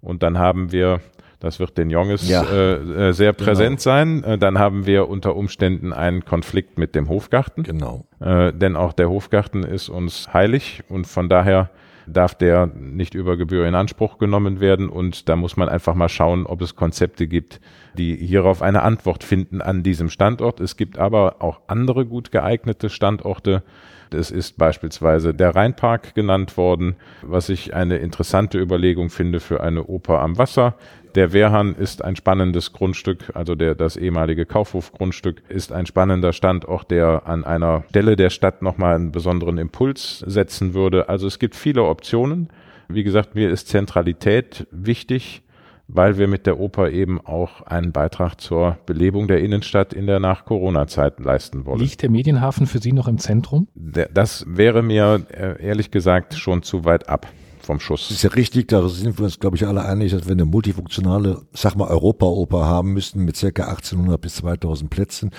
Und 0.00 0.24
dann 0.24 0.36
haben 0.38 0.72
wir 0.72 1.00
das 1.40 1.60
wird 1.60 1.78
den 1.78 1.90
Jonges 1.90 2.28
ja. 2.28 2.42
äh, 2.42 3.08
äh 3.08 3.12
sehr 3.12 3.32
genau. 3.32 3.44
präsent 3.44 3.80
sein. 3.80 4.24
Äh, 4.24 4.38
dann 4.38 4.58
haben 4.58 4.86
wir 4.86 5.08
unter 5.08 5.36
Umständen 5.36 5.92
einen 5.92 6.24
Konflikt 6.24 6.78
mit 6.78 6.94
dem 6.94 7.08
Hofgarten. 7.08 7.62
Genau. 7.62 8.06
Äh, 8.20 8.52
denn 8.52 8.76
auch 8.76 8.92
der 8.92 9.08
Hofgarten 9.08 9.62
ist 9.62 9.88
uns 9.88 10.32
heilig 10.32 10.82
und 10.88 11.06
von 11.06 11.28
daher 11.28 11.70
darf 12.12 12.34
der 12.34 12.66
nicht 12.66 13.14
über 13.14 13.36
Gebühr 13.36 13.66
in 13.66 13.74
Anspruch 13.74 14.18
genommen 14.18 14.60
werden. 14.60 14.88
Und 14.88 15.28
da 15.28 15.36
muss 15.36 15.56
man 15.56 15.68
einfach 15.68 15.94
mal 15.94 16.08
schauen, 16.08 16.46
ob 16.46 16.62
es 16.62 16.74
Konzepte 16.74 17.26
gibt, 17.26 17.60
die 17.96 18.16
hierauf 18.16 18.62
eine 18.62 18.82
Antwort 18.82 19.24
finden 19.24 19.60
an 19.60 19.82
diesem 19.82 20.08
Standort. 20.08 20.60
Es 20.60 20.76
gibt 20.76 20.98
aber 20.98 21.36
auch 21.40 21.60
andere 21.66 22.06
gut 22.06 22.30
geeignete 22.30 22.90
Standorte. 22.90 23.62
Es 24.10 24.30
ist 24.30 24.56
beispielsweise 24.56 25.34
der 25.34 25.54
Rheinpark 25.54 26.14
genannt 26.14 26.56
worden, 26.56 26.96
was 27.22 27.50
ich 27.50 27.74
eine 27.74 27.98
interessante 27.98 28.58
Überlegung 28.58 29.10
finde 29.10 29.38
für 29.38 29.60
eine 29.60 29.84
Oper 29.84 30.20
am 30.20 30.38
Wasser. 30.38 30.76
Der 31.18 31.32
Wehrhahn 31.32 31.74
ist 31.74 32.04
ein 32.04 32.14
spannendes 32.14 32.72
Grundstück, 32.72 33.32
also 33.34 33.56
der, 33.56 33.74
das 33.74 33.96
ehemalige 33.96 34.46
Kaufhofgrundstück 34.46 35.42
ist 35.48 35.72
ein 35.72 35.84
spannender 35.84 36.32
Standort, 36.32 36.92
der 36.92 37.26
an 37.26 37.42
einer 37.42 37.82
Stelle 37.88 38.14
der 38.14 38.30
Stadt 38.30 38.62
nochmal 38.62 38.94
einen 38.94 39.10
besonderen 39.10 39.58
Impuls 39.58 40.20
setzen 40.20 40.74
würde. 40.74 41.08
Also 41.08 41.26
es 41.26 41.40
gibt 41.40 41.56
viele 41.56 41.82
Optionen. 41.82 42.50
Wie 42.88 43.02
gesagt, 43.02 43.34
mir 43.34 43.50
ist 43.50 43.66
Zentralität 43.66 44.68
wichtig 44.70 45.42
weil 45.90 46.18
wir 46.18 46.28
mit 46.28 46.46
der 46.46 46.60
Oper 46.60 46.90
eben 46.90 47.18
auch 47.18 47.62
einen 47.62 47.92
Beitrag 47.92 48.38
zur 48.38 48.76
Belebung 48.84 49.26
der 49.26 49.40
Innenstadt 49.40 49.94
in 49.94 50.06
der 50.06 50.20
Nach-Corona-Zeit 50.20 51.18
leisten 51.18 51.64
wollen. 51.64 51.80
Liegt 51.80 52.02
der 52.02 52.10
Medienhafen 52.10 52.66
für 52.66 52.78
Sie 52.78 52.92
noch 52.92 53.08
im 53.08 53.16
Zentrum? 53.16 53.68
Das 53.74 54.44
wäre 54.46 54.82
mir 54.82 55.22
äh, 55.32 55.64
ehrlich 55.64 55.90
gesagt 55.90 56.34
schon 56.34 56.62
zu 56.62 56.84
weit 56.84 57.08
ab 57.08 57.26
vom 57.68 57.80
Schuss. 57.80 58.08
Das 58.08 58.16
ist 58.16 58.22
ja 58.22 58.30
richtig, 58.30 58.68
da 58.68 58.88
sind 58.88 59.18
wir 59.18 59.26
uns, 59.26 59.38
glaube 59.38 59.56
ich, 59.56 59.66
alle 59.66 59.84
einig, 59.84 60.12
dass 60.12 60.24
wir 60.24 60.32
eine 60.32 60.46
multifunktionale, 60.46 61.42
sag 61.52 61.76
mal, 61.76 61.88
Europa-Oper 61.88 62.64
haben 62.64 62.94
müssten 62.94 63.24
mit 63.24 63.36
circa 63.36 63.64
1800 63.64 64.18
bis 64.20 64.36
2000 64.36 64.88
Plätzen. 64.88 65.30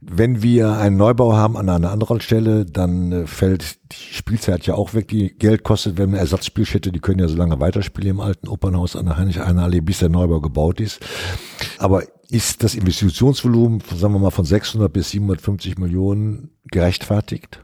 Wenn 0.00 0.42
wir 0.42 0.78
einen 0.78 0.96
Neubau 0.96 1.34
haben 1.34 1.56
an 1.58 1.68
einer 1.68 1.92
anderen 1.92 2.20
Stelle, 2.20 2.64
dann 2.64 3.12
äh, 3.12 3.26
fällt 3.26 3.76
die 3.92 4.14
Spielzeit 4.14 4.66
ja 4.66 4.74
auch 4.74 4.94
weg, 4.94 5.08
die 5.08 5.28
Geld 5.28 5.62
kostet. 5.62 5.98
Wenn 5.98 6.08
eine 6.08 6.18
Ersatzspielstätte, 6.18 6.90
die 6.90 7.00
können 7.00 7.20
ja 7.20 7.28
so 7.28 7.36
lange 7.36 7.60
weiterspielen 7.60 8.10
im 8.10 8.20
alten 8.20 8.48
Opernhaus 8.48 8.96
an 8.96 9.04
der 9.04 9.18
Heinrich-Eine-Allee, 9.18 9.82
bis 9.82 10.00
der 10.00 10.08
Neubau 10.08 10.40
gebaut 10.40 10.80
ist. 10.80 11.00
Aber 11.78 12.02
Ist 12.30 12.64
das 12.64 12.74
Investitionsvolumen, 12.74 13.82
sagen 13.94 14.14
wir 14.14 14.18
mal, 14.18 14.30
von 14.30 14.46
600 14.46 14.90
bis 14.90 15.10
750 15.10 15.76
Millionen 15.76 16.50
gerechtfertigt? 16.70 17.62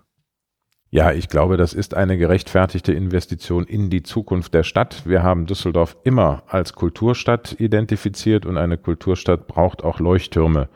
Ja, 0.91 1.13
ich 1.13 1.29
glaube, 1.29 1.59
das 1.59 1.75
ist 1.75 1.95
eine 1.95 2.17
gerechtfertigte 2.17 2.95
Investition 2.95 3.65
in 3.65 3.91
die 3.91 4.03
Zukunft 4.03 4.55
der 4.55 4.63
Stadt. 4.63 5.03
Wir 5.05 5.23
haben 5.23 5.45
Düsseldorf 5.45 5.99
immer 6.03 6.45
als 6.47 6.73
Kulturstadt 6.73 7.57
identifiziert 7.59 8.47
und 8.47 8.57
eine 8.57 8.79
Kulturstadt 8.79 9.47
braucht 9.47 9.85
auch 9.85 10.01
Leuchttürme. 10.01 10.69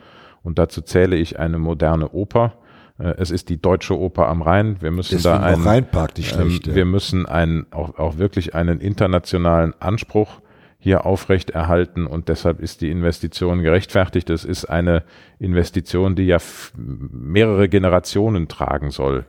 Und 0.42 0.58
dazu 0.58 0.82
zähle 0.82 1.16
ich 1.16 1.38
eine 1.38 1.58
moderne 1.58 2.10
Oper. 2.10 2.52
Äh, 2.98 3.14
es 3.16 3.30
ist 3.30 3.48
die 3.48 3.60
Deutsche 3.60 3.98
Oper 3.98 4.28
am 4.28 4.42
Rhein. 4.42 4.82
Wir 4.82 4.90
müssen 4.90 5.16
Deswegen 5.16 5.40
da 5.40 5.46
einen, 5.46 5.62
Rheinpark 5.62 6.16
nicht 6.18 6.28
schlecht, 6.28 6.68
ähm, 6.68 6.74
wir 6.74 6.84
müssen 6.84 7.24
einen, 7.24 7.66
auch, 7.70 7.98
auch 7.98 8.18
wirklich 8.18 8.54
einen 8.54 8.80
internationalen 8.80 9.72
Anspruch 9.80 10.42
hier 10.78 11.06
aufrechterhalten 11.06 12.06
und 12.08 12.28
deshalb 12.28 12.60
ist 12.60 12.80
die 12.80 12.90
Investition 12.90 13.62
gerechtfertigt. 13.62 14.28
Es 14.30 14.44
ist 14.44 14.64
eine 14.64 15.04
Investition, 15.38 16.16
die 16.16 16.24
ja 16.24 16.38
mehrere 16.74 17.68
Generationen 17.68 18.48
tragen 18.48 18.90
soll. 18.90 19.24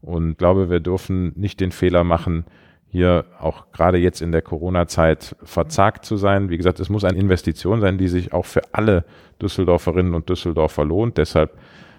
Und 0.00 0.38
glaube, 0.38 0.70
wir 0.70 0.80
dürfen 0.80 1.32
nicht 1.36 1.60
den 1.60 1.72
Fehler 1.72 2.04
machen, 2.04 2.44
hier 2.90 3.26
auch 3.38 3.70
gerade 3.72 3.98
jetzt 3.98 4.22
in 4.22 4.32
der 4.32 4.42
Corona-Zeit 4.42 5.36
verzagt 5.42 6.04
zu 6.04 6.16
sein. 6.16 6.48
Wie 6.48 6.56
gesagt, 6.56 6.80
es 6.80 6.88
muss 6.88 7.04
eine 7.04 7.18
Investition 7.18 7.80
sein, 7.80 7.98
die 7.98 8.08
sich 8.08 8.32
auch 8.32 8.46
für 8.46 8.62
alle 8.72 9.04
Düsseldorferinnen 9.42 10.14
und 10.14 10.28
Düsseldorfer 10.28 10.84
lohnt. 10.84 11.18
Deshalb 11.18 11.58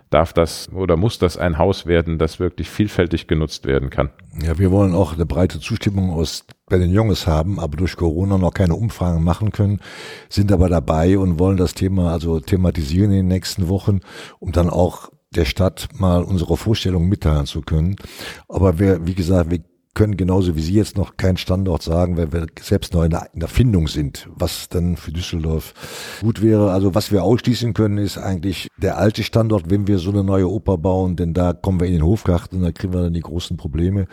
darf 0.10 0.34
das 0.34 0.72
oder 0.74 0.98
muss 0.98 1.20
das 1.20 1.38
ein 1.38 1.58
Haus 1.58 1.86
werden, 1.86 2.18
das 2.18 2.39
wirklich 2.39 2.70
vielfältig 2.70 3.27
genutzt 3.27 3.68
werden 3.68 3.89
kann. 3.89 4.10
Ja, 4.41 4.58
wir 4.58 4.72
wollen 4.72 4.96
auch 4.96 5.13
eine 5.13 5.25
breite 5.25 5.60
Zustimmung 5.60 6.12
aus 6.12 6.46
bei 6.65 6.77
den 6.77 6.91
Junges 6.91 7.27
haben, 7.27 7.60
aber 7.60 7.77
durch 7.77 7.96
Corona 7.96 8.38
noch 8.38 8.53
keine 8.53 8.75
Umfragen 8.75 9.24
machen 9.24 9.51
können, 9.51 9.79
sind 10.27 10.51
aber 10.51 10.70
dabei 10.70 11.18
und 11.18 11.39
wollen 11.39 11.58
das 11.58 11.75
Thema 11.75 12.12
also 12.12 12.39
thematisieren 12.39 13.12
in 13.12 13.18
den 13.18 13.27
nächsten 13.27 13.70
Wochen, 13.70 14.01
um 14.39 14.51
dann 14.51 14.70
auch 14.70 15.12
der 15.36 15.45
Stadt 15.45 15.89
mal 15.93 16.24
unsere 16.24 16.57
Vorstellungen 16.57 17.09
mitteilen 17.09 17.45
zu 17.45 17.62
können. 17.62 17.95
Aber 18.48 18.79
wir, 18.79 19.05
wie 19.05 19.15
gesagt, 19.15 19.51
wir 19.51 19.59
können 20.00 20.17
genauso 20.17 20.55
wie 20.55 20.62
Sie 20.62 20.75
jetzt 20.75 20.98
noch 20.98 21.17
keinen 21.17 21.38
Standort 21.38 21.81
sagen, 21.81 22.15
weil 22.15 22.31
wir 22.31 22.48
selbst 22.62 22.93
noch 22.93 23.03
in 23.03 23.09
der, 23.09 23.27
in 23.33 23.39
der 23.39 23.50
Findung 23.50 23.88
sind, 23.88 24.29
was 24.33 24.69
dann 24.69 24.95
für 24.95 25.12
Düsseldorf 25.12 25.74
gut 26.21 26.41
wäre. 26.41 26.71
Also 26.71 26.95
was 26.95 27.12
wir 27.12 27.24
ausschließen 27.24 27.74
können, 27.74 27.98
ist 27.98 28.17
eigentlich 28.17 28.69
der 28.77 28.98
alte 28.98 29.24
Standort, 29.24 29.69
wenn 29.69 29.88
wir 29.88 29.98
so 30.00 30.12
eine 30.12 30.24
neue 30.24 30.50
Oper 30.50 30.77
bauen, 30.77 31.15
denn 31.15 31.33
da 31.33 31.53
kommen 31.53 31.79
wir 31.79 31.88
in 31.88 31.93
den 31.93 32.05
Hofgarten, 32.05 32.62
da 32.62 32.71
kriegen 32.71 32.93
wir 32.93 33.01
dann 33.01 33.13
die 33.13 33.19
großen 33.19 33.57
Probleme. 33.57 34.07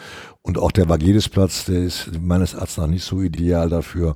Und 0.47 0.59
auch 0.59 0.71
der 0.71 0.88
Vagelisplatz, 0.88 1.65
der 1.65 1.83
ist 1.83 2.09
meines 2.23 2.55
Erachtens 2.55 2.76
noch 2.76 2.87
nicht 2.87 3.03
so 3.03 3.21
ideal 3.21 3.69
dafür. 3.69 4.15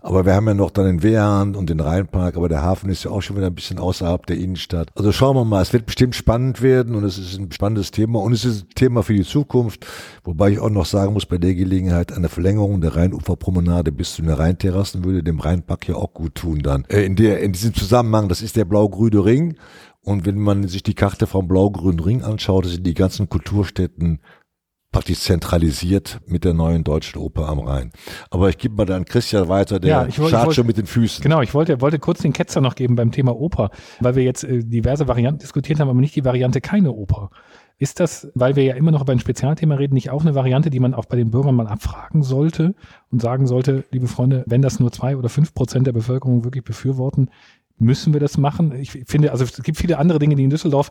Aber 0.00 0.24
wir 0.24 0.34
haben 0.34 0.46
ja 0.46 0.54
noch 0.54 0.70
dann 0.70 0.86
den 0.86 1.02
Wehrhahn 1.02 1.54
und 1.54 1.68
den 1.68 1.80
Rheinpark, 1.80 2.38
aber 2.38 2.48
der 2.48 2.62
Hafen 2.62 2.88
ist 2.88 3.04
ja 3.04 3.10
auch 3.10 3.20
schon 3.20 3.36
wieder 3.36 3.48
ein 3.48 3.54
bisschen 3.54 3.78
außerhalb 3.78 4.24
der 4.24 4.38
Innenstadt. 4.38 4.88
Also 4.94 5.12
schauen 5.12 5.36
wir 5.36 5.44
mal, 5.44 5.60
es 5.60 5.74
wird 5.74 5.84
bestimmt 5.84 6.14
spannend 6.14 6.62
werden 6.62 6.94
und 6.94 7.04
es 7.04 7.18
ist 7.18 7.38
ein 7.38 7.52
spannendes 7.52 7.90
Thema 7.90 8.20
und 8.20 8.32
es 8.32 8.46
ist 8.46 8.62
ein 8.62 8.74
Thema 8.74 9.02
für 9.02 9.12
die 9.12 9.24
Zukunft, 9.24 9.86
wobei 10.24 10.52
ich 10.52 10.60
auch 10.60 10.70
noch 10.70 10.86
sagen 10.86 11.12
muss, 11.12 11.26
bei 11.26 11.36
der 11.36 11.54
Gelegenheit 11.54 12.10
eine 12.10 12.30
Verlängerung 12.30 12.80
der 12.80 12.96
Rheinuferpromenade 12.96 13.92
bis 13.92 14.14
zu 14.14 14.22
den 14.22 14.30
Rheinterrassen 14.30 15.04
würde 15.04 15.22
dem 15.22 15.40
Rheinpark 15.40 15.88
ja 15.88 15.96
auch 15.96 16.14
gut 16.14 16.36
tun 16.36 16.60
dann. 16.62 16.86
Äh, 16.88 17.02
in 17.02 17.16
der, 17.16 17.40
in 17.40 17.52
diesem 17.52 17.74
Zusammenhang, 17.74 18.30
das 18.30 18.40
ist 18.40 18.56
der 18.56 18.64
blau-grüne 18.64 19.22
Ring. 19.22 19.56
Und 20.00 20.24
wenn 20.24 20.38
man 20.38 20.68
sich 20.68 20.84
die 20.84 20.94
Karte 20.94 21.26
vom 21.26 21.48
blau-grünen 21.48 22.00
Ring 22.00 22.22
anschaut, 22.22 22.64
sind 22.64 22.86
die 22.86 22.94
ganzen 22.94 23.28
Kulturstätten 23.28 24.20
praktisch 24.96 25.20
zentralisiert 25.20 26.20
mit 26.26 26.44
der 26.44 26.54
neuen 26.54 26.82
Deutschen 26.82 27.18
Oper 27.20 27.50
am 27.50 27.58
Rhein. 27.58 27.90
Aber 28.30 28.48
ich 28.48 28.56
gebe 28.56 28.74
mal 28.76 28.86
dann 28.86 29.04
Christian 29.04 29.46
weiter, 29.46 29.78
der 29.78 29.90
Ja, 29.90 30.06
ich 30.06 30.18
woll- 30.18 30.28
ich 30.28 30.34
wollt- 30.34 30.54
schon 30.54 30.66
mit 30.66 30.78
den 30.78 30.86
Füßen. 30.86 31.22
Genau, 31.22 31.42
ich 31.42 31.52
wollte, 31.52 31.82
wollte 31.82 31.98
kurz 31.98 32.20
den 32.22 32.32
Ketzer 32.32 32.62
noch 32.62 32.74
geben 32.76 32.96
beim 32.96 33.12
Thema 33.12 33.36
Oper, 33.36 33.68
weil 34.00 34.14
wir 34.16 34.22
jetzt 34.24 34.44
äh, 34.44 34.64
diverse 34.64 35.06
Varianten 35.06 35.40
diskutiert 35.40 35.80
haben, 35.80 35.90
aber 35.90 36.00
nicht 36.00 36.16
die 36.16 36.24
Variante 36.24 36.62
keine 36.62 36.92
Oper. 36.92 37.28
Ist 37.76 38.00
das, 38.00 38.28
weil 38.34 38.56
wir 38.56 38.64
ja 38.64 38.74
immer 38.74 38.90
noch 38.90 39.02
über 39.02 39.12
ein 39.12 39.18
Spezialthema 39.18 39.74
reden, 39.74 39.92
nicht 39.92 40.08
auch 40.08 40.22
eine 40.22 40.34
Variante, 40.34 40.70
die 40.70 40.80
man 40.80 40.94
auch 40.94 41.04
bei 41.04 41.18
den 41.18 41.30
Bürgern 41.30 41.54
mal 41.56 41.66
abfragen 41.66 42.22
sollte 42.22 42.74
und 43.12 43.20
sagen 43.20 43.46
sollte, 43.46 43.84
liebe 43.90 44.06
Freunde, 44.06 44.44
wenn 44.46 44.62
das 44.62 44.80
nur 44.80 44.92
zwei 44.92 45.18
oder 45.18 45.28
fünf 45.28 45.52
Prozent 45.52 45.86
der 45.86 45.92
Bevölkerung 45.92 46.44
wirklich 46.44 46.64
befürworten, 46.64 47.28
müssen 47.78 48.14
wir 48.14 48.20
das 48.20 48.38
machen? 48.38 48.72
Ich 48.74 48.92
finde, 48.92 49.30
also 49.30 49.44
es 49.44 49.62
gibt 49.62 49.76
viele 49.76 49.98
andere 49.98 50.18
Dinge, 50.18 50.36
die 50.36 50.44
in 50.44 50.48
Düsseldorf 50.48 50.90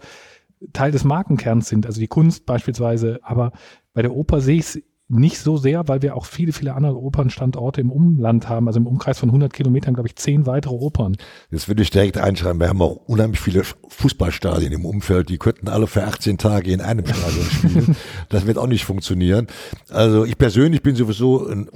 Teil 0.73 0.91
des 0.91 1.03
Markenkerns 1.03 1.67
sind, 1.67 1.85
also 1.87 1.99
die 1.99 2.07
Kunst 2.07 2.45
beispielsweise, 2.45 3.19
aber 3.23 3.51
bei 3.95 4.03
der 4.03 4.15
Oper 4.15 4.41
sehe 4.41 4.59
ich 4.59 4.65
es 4.65 4.79
nicht 5.07 5.37
so 5.37 5.55
sehr, 5.57 5.87
weil 5.87 6.01
wir 6.01 6.15
auch 6.15 6.25
viele, 6.25 6.51
viele 6.51 6.73
andere 6.73 6.97
Opernstandorte 6.97 7.79
im 7.79 7.91
Umland 7.91 8.49
haben, 8.49 8.67
also 8.67 8.79
im 8.79 8.87
Umkreis 8.87 9.19
von 9.19 9.29
100 9.29 9.53
Kilometern, 9.53 9.93
glaube 9.93 10.07
ich, 10.07 10.15
zehn 10.15 10.47
weitere 10.47 10.73
Opern. 10.73 11.15
Das 11.51 11.67
würde 11.67 11.83
ich 11.83 11.91
direkt 11.91 12.17
einschreiben. 12.17 12.59
Wir 12.59 12.69
haben 12.69 12.81
auch 12.81 12.95
unheimlich 13.05 13.39
viele 13.39 13.63
Fußballstadien 13.63 14.73
im 14.73 14.83
Umfeld. 14.83 15.29
Die 15.29 15.37
könnten 15.37 15.67
alle 15.67 15.85
für 15.85 16.03
18 16.05 16.39
Tage 16.39 16.71
in 16.71 16.81
einem 16.81 17.05
Stadion 17.05 17.45
spielen. 17.45 17.95
Das 18.29 18.47
wird 18.47 18.57
auch 18.57 18.67
nicht 18.67 18.85
funktionieren. 18.85 19.47
Also 19.89 20.25
ich 20.25 20.37
persönlich 20.37 20.81
bin 20.81 20.95
sowieso 20.95 21.47
ein 21.47 21.69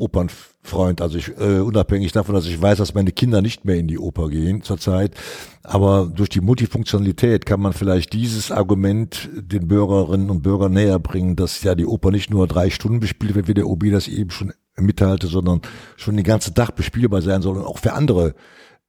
Opernfreund. 0.70 1.02
Also 1.02 1.18
ich, 1.18 1.30
äh, 1.40 1.60
unabhängig 1.60 2.12
davon, 2.12 2.36
dass 2.36 2.46
ich 2.46 2.62
weiß, 2.62 2.78
dass 2.78 2.94
meine 2.94 3.12
Kinder 3.12 3.42
nicht 3.42 3.66
mehr 3.66 3.76
in 3.76 3.88
die 3.88 4.00
Oper 4.00 4.30
gehen 4.30 4.62
zurzeit. 4.62 5.16
Aber 5.64 6.12
durch 6.14 6.30
die 6.30 6.42
Multifunktionalität 6.42 7.46
kann 7.46 7.60
man 7.60 7.74
vielleicht 7.74 8.14
dieses 8.14 8.52
Argument 8.52 9.30
den 9.34 9.68
Bürgerinnen 9.68 10.30
und 10.30 10.42
Bürgern 10.42 10.74
näher 10.74 11.00
bringen, 11.00 11.36
dass 11.36 11.64
ja 11.64 11.76
die 11.76 11.86
Oper 11.86 12.12
nicht 12.12 12.30
nur 12.30 12.48
drei 12.48 12.70
Stunden 12.70 13.00
bespielt 13.00 13.36
wird, 13.36 13.48
wie 13.48 13.54
der 13.54 13.68
OB 13.68 13.92
das 13.92 14.08
eben 14.08 14.32
schon 14.32 14.54
mitteilte, 14.78 15.28
sondern 15.28 15.62
schon 15.98 16.16
den 16.16 16.24
ganzen 16.24 16.54
Tag 16.54 16.76
bespielbar 16.76 17.22
sein 17.22 17.42
soll 17.42 17.58
und 17.58 17.66
auch 17.66 17.80
für 17.80 17.94
andere 17.94 18.36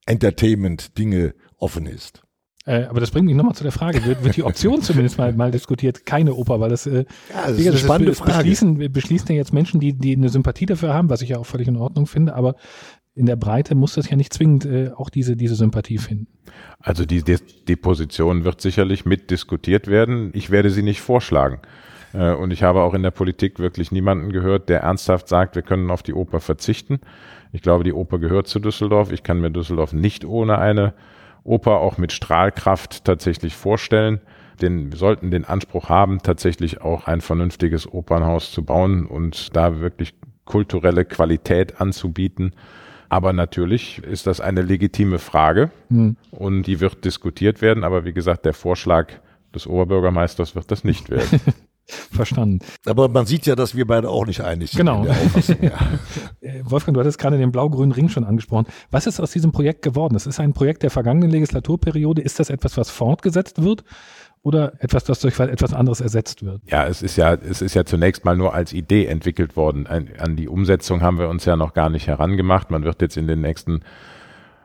Entertainment-Dinge 0.07 1.35
offen 1.59 1.87
ist. 1.87 2.23
Äh, 2.71 2.85
aber 2.87 3.01
das 3.01 3.11
bringt 3.11 3.27
mich 3.27 3.35
nochmal 3.35 3.55
zu 3.55 3.63
der 3.65 3.73
Frage, 3.73 4.05
wird, 4.05 4.23
wird 4.23 4.37
die 4.37 4.43
Option 4.45 4.81
zumindest 4.89 5.19
mal, 5.19 5.33
mal 5.33 5.51
diskutiert, 5.51 6.07
keine 6.07 6.35
Oper, 6.35 6.61
weil 6.61 6.71
das, 6.71 6.87
äh, 6.87 7.05
Ja, 7.33 7.49
das 7.49 7.59
ist 7.59 7.67
eine 7.69 7.77
spannende 7.79 8.13
be- 8.13 8.17
Frage. 8.17 8.33
Beschließen, 8.39 8.93
beschließen 8.93 9.29
ja 9.31 9.37
jetzt 9.37 9.53
Menschen, 9.53 9.81
die, 9.81 9.93
die 9.95 10.15
eine 10.17 10.29
Sympathie 10.29 10.67
dafür 10.67 10.95
haben, 10.95 11.11
was 11.11 11.23
ich 11.23 11.31
ja 11.31 11.39
auch 11.39 11.47
völlig 11.47 11.69
in 11.69 11.77
Ordnung 11.77 12.07
finde, 12.07 12.35
aber 12.35 12.55
in 13.15 13.27
der 13.27 13.37
Breite 13.37 13.75
muss 13.75 13.95
das 13.95 14.09
ja 14.09 14.17
nicht 14.17 14.33
zwingend 14.33 14.65
äh, 14.67 14.91
auch 14.97 15.11
diese, 15.11 15.37
diese 15.37 15.55
Sympathie 15.57 15.99
finden. 15.99 16.29
Also 16.79 17.05
die, 17.05 17.23
die, 17.25 17.37
die 17.67 17.77
Position 17.77 18.45
wird 18.45 18.61
sicherlich 18.61 19.05
mitdiskutiert 19.05 19.89
werden. 19.89 20.31
Ich 20.33 20.51
werde 20.51 20.71
sie 20.71 20.83
nicht 20.83 21.01
vorschlagen. 21.01 21.61
Äh, 22.15 22.33
Und 22.35 22.53
ich 22.53 22.63
habe 22.63 22.83
auch 22.83 22.95
in 22.95 23.03
der 23.03 23.11
Politik 23.11 23.59
wirklich 23.59 23.91
niemanden 23.91 24.31
gehört, 24.31 24.69
der 24.69 24.83
ernsthaft 24.83 25.29
sagt, 25.29 25.57
wir 25.57 25.63
können 25.63 25.91
auf 25.91 26.03
die 26.05 26.15
Oper 26.15 26.41
verzichten. 26.41 27.01
Ich 27.53 27.63
glaube, 27.63 27.83
die 27.83 27.93
Oper 27.93 28.21
gehört 28.21 28.47
zu 28.47 28.61
Düsseldorf. 28.61 29.11
Ich 29.11 29.25
kann 29.25 29.41
mir 29.41 29.51
Düsseldorf 29.51 29.93
nicht 29.93 30.25
ohne 30.25 30.59
eine 30.59 30.95
Oper 31.51 31.79
auch 31.81 31.99
mit 31.99 32.13
Strahlkraft 32.13 33.05
tatsächlich 33.05 33.57
vorstellen. 33.57 34.21
Denn 34.63 34.93
wir 34.93 34.99
sollten 34.99 35.31
den 35.31 35.45
Anspruch 35.45 35.89
haben, 35.89 36.23
tatsächlich 36.23 36.81
auch 36.81 37.07
ein 37.07 37.21
vernünftiges 37.21 37.91
Opernhaus 37.93 38.53
zu 38.53 38.65
bauen 38.65 39.07
und 39.07 39.57
da 39.57 39.81
wirklich 39.81 40.15
kulturelle 40.45 41.05
Qualität 41.05 41.81
anzubieten. 41.81 42.53
Aber 43.09 43.33
natürlich 43.33 43.99
ist 43.99 44.27
das 44.27 44.41
eine 44.41 44.63
legitime 44.63 45.19
Frage 45.19 45.71
und 46.31 46.63
die 46.63 46.81
wird 46.81 47.05
diskutiert 47.05 47.61
werden. 47.61 47.85
Aber 47.85 48.05
wie 48.05 48.13
gesagt, 48.13 48.45
der 48.45 48.55
Vorschlag 48.55 49.09
des 49.55 49.67
Oberbürgermeisters 49.67 50.55
wird 50.55 50.71
das 50.71 50.85
nicht 50.85 51.11
werden. 51.11 51.41
Verstanden. 51.91 52.61
Aber 52.87 53.09
man 53.09 53.27
sieht 53.27 53.47
ja, 53.47 53.57
dass 53.57 53.75
wir 53.75 53.87
beide 53.87 54.09
auch 54.09 54.27
nicht 54.27 54.41
einig 54.41 54.71
sind. 54.71 54.79
Genau. 54.79 55.05
Ja. 55.05 55.15
Äh, 56.41 56.63
Wolfgang, 56.65 56.95
du 56.95 57.01
hattest 57.01 57.19
gerade 57.19 57.37
den 57.37 57.53
blau-grünen 57.53 57.93
Ring 57.93 58.09
schon 58.09 58.25
angesprochen. 58.25 58.67
Was 58.91 59.07
ist 59.07 59.21
aus 59.21 59.33
diesem 59.33 59.53
Projekt 59.53 59.83
geworden? 59.83 60.15
Das 60.15 60.27
ist 60.27 60.41
ein 60.41 60.53
Projekt 60.53 60.83
der 60.83 60.91
vergangenen 60.91 61.31
Legislaturperiode. 61.31 62.23
Ist 62.23 62.41
das 62.41 62.51
etwas, 62.51 62.77
was 62.77 62.91
fortgesetzt 62.91 63.63
wird 63.63 63.85
oder 64.43 64.73
etwas, 64.83 65.05
das 65.05 65.21
durch 65.21 65.39
etwas 65.39 65.75
anderes 65.75 66.01
ersetzt 66.01 66.45
wird? 66.45 66.63
Ja, 66.67 66.87
es 66.87 67.03
ist 67.03 67.17
ja, 67.17 67.35
es 67.35 67.61
ist 67.61 67.75
ja 67.75 67.85
zunächst 67.85 68.25
mal 68.25 68.37
nur 68.37 68.55
als 68.55 68.73
Idee 68.73 69.07
entwickelt 69.07 69.57
worden. 69.57 69.87
Ein, 69.87 70.11
an 70.19 70.37
die 70.37 70.49
Umsetzung 70.49 71.03
haben 71.03 71.19
wir 71.19 71.29
uns 71.29 71.45
ja 71.45 71.57
noch 71.57 71.75
gar 71.75 71.91
nicht 71.91 72.07
herangemacht. 72.07 72.71
Man 72.71 72.85
wird 72.85 73.03
jetzt 73.03 73.17
in 73.17 73.27
den 73.27 73.43
nächsten 73.43 73.83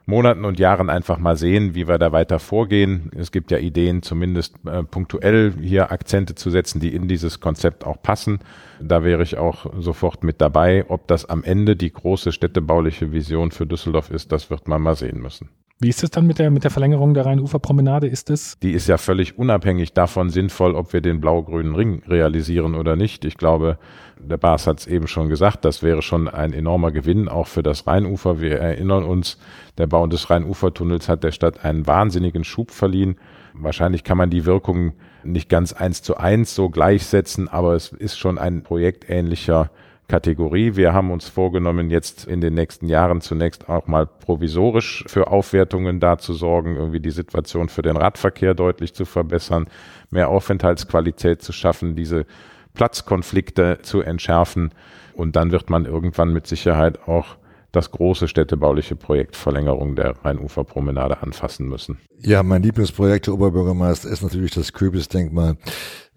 Monaten 0.08 0.46
und 0.46 0.60
Jahren 0.60 0.90
einfach 0.90 1.18
mal 1.18 1.36
sehen, 1.36 1.74
wie 1.74 1.88
wir 1.88 1.98
da 1.98 2.12
weiter 2.12 2.40
vorgehen. 2.40 3.10
Es 3.16 3.32
gibt 3.32 3.50
ja 3.50 3.58
Ideen, 3.58 4.04
zumindest 4.04 4.56
äh, 4.66 4.84
punktuell 4.84 5.54
hier 5.60 5.92
Akzente 5.92 6.36
zu 6.36 6.52
setzen, 6.52 6.80
die 6.80 6.94
in 6.94 7.08
dieses 7.08 7.40
Konzept 7.40 7.86
auch 7.86 8.02
passen. 8.02 8.40
Da 8.80 9.04
wäre 9.04 9.24
ich 9.24 9.38
auch 9.38 9.66
sofort 9.80 10.24
mit 10.24 10.42
dabei. 10.42 10.86
Ob 10.90 11.08
das 11.08 11.26
am 11.26 11.44
Ende 11.44 11.76
die 11.76 11.92
große 11.92 12.32
städtebauliche 12.32 13.12
Vision 13.12 13.52
für 13.52 13.66
Düsseldorf 13.66 14.12
ist, 14.12 14.32
das 14.32 14.50
wird 14.50 14.68
man 14.68 14.82
mal 14.82 14.96
sehen 14.96 15.22
müssen. 15.22 15.50
Wie 15.80 15.90
ist 15.90 16.04
es 16.04 16.10
dann 16.10 16.26
mit 16.26 16.40
der, 16.40 16.52
mit 16.52 16.64
der 16.64 16.72
Verlängerung 16.72 17.14
der 17.14 17.26
Rheinuferpromenade? 17.26 18.08
Ist 18.08 18.30
es 18.30 18.58
die 18.60 18.72
ist 18.72 18.88
ja 18.88 18.98
völlig 18.98 19.38
unabhängig 19.38 19.92
davon 19.92 20.30
sinnvoll, 20.30 20.74
ob 20.74 20.94
wir 20.94 21.02
den 21.02 21.20
blau-grünen 21.20 21.76
Ring 21.76 22.02
realisieren 22.08 22.76
oder 22.76 22.96
nicht. 22.96 23.26
Ich 23.26 23.36
glaube, 23.36 23.78
der 24.18 24.38
Bas 24.38 24.68
hat 24.68 24.80
es 24.80 24.88
eben 24.88 25.08
schon 25.08 25.28
gesagt, 25.28 25.66
das 25.66 25.84
wäre 25.84 26.02
schon 26.02 26.30
ein 26.30 26.54
enormer 26.54 26.94
Gewinn 26.94 27.28
auch 27.28 27.48
für 27.48 27.62
das 27.62 27.86
Rheinufer. 27.88 28.40
Wir 28.40 28.58
erinnern 28.58 29.04
uns, 29.04 29.38
der 29.78 29.88
Bau 29.88 30.08
des 30.08 30.30
Rheinufertunnels 30.30 31.10
hat 31.10 31.26
der 31.26 31.34
Stadt 31.34 31.66
einen 31.66 31.86
wahnsinnigen 31.86 32.46
Schub 32.46 32.72
verliehen. 32.72 33.18
Wahrscheinlich 33.54 34.06
kann 34.06 34.18
man 34.18 34.30
die 34.30 34.46
Wirkung 34.46 34.94
nicht 35.26 35.50
ganz 35.50 35.74
eins 35.74 36.02
zu 36.02 36.16
eins 36.16 36.56
so 36.56 36.70
gleichsetzen, 36.70 37.50
aber 37.50 37.74
es 37.74 37.92
ist 37.92 38.18
schon 38.18 38.38
ein 38.38 38.64
projektähnlicher 38.64 39.72
Kategorie. 40.08 40.76
Wir 40.76 40.94
haben 40.94 41.12
uns 41.12 41.28
vorgenommen, 41.28 41.90
jetzt 41.90 42.26
in 42.26 42.42
den 42.42 42.54
nächsten 42.54 42.88
Jahren 42.88 43.22
zunächst 43.22 43.70
auch 43.70 43.88
mal 43.88 44.06
provisorisch 44.06 45.04
für 45.08 45.28
Aufwertungen 45.28 46.00
da 46.00 46.18
zu 46.18 46.34
sorgen, 46.34 46.76
irgendwie 46.76 47.00
die 47.00 47.12
Situation 47.12 47.70
für 47.70 47.82
den 47.82 47.98
Radverkehr 47.98 48.54
deutlich 48.54 48.94
zu 48.94 49.06
verbessern, 49.06 49.68
mehr 50.12 50.30
Aufenthaltsqualität 50.30 51.42
zu 51.42 51.52
schaffen, 51.52 51.96
diese 51.96 52.26
Platzkonflikte 52.74 53.80
zu 53.82 54.02
entschärfen. 54.02 54.72
Und 55.14 55.36
dann 55.36 55.52
wird 55.52 55.70
man 55.70 55.86
irgendwann 55.86 56.34
mit 56.34 56.46
Sicherheit 56.46 57.08
auch 57.08 57.38
das 57.76 57.92
große 57.92 58.28
städtebauliche 58.28 58.96
Projekt 58.96 59.36
Verlängerung 59.36 59.96
der 59.96 60.16
Rheinuferpromenade 60.24 61.22
anfassen 61.22 61.68
müssen. 61.68 61.98
Ja, 62.20 62.42
mein 62.42 62.64
Lieblingsprojekt 62.64 63.28
der 63.28 63.34
Oberbürgermeister 63.34 64.10
ist 64.10 64.24
natürlich 64.24 64.52
das 64.52 64.72
Köbisdenkmal. 64.72 65.58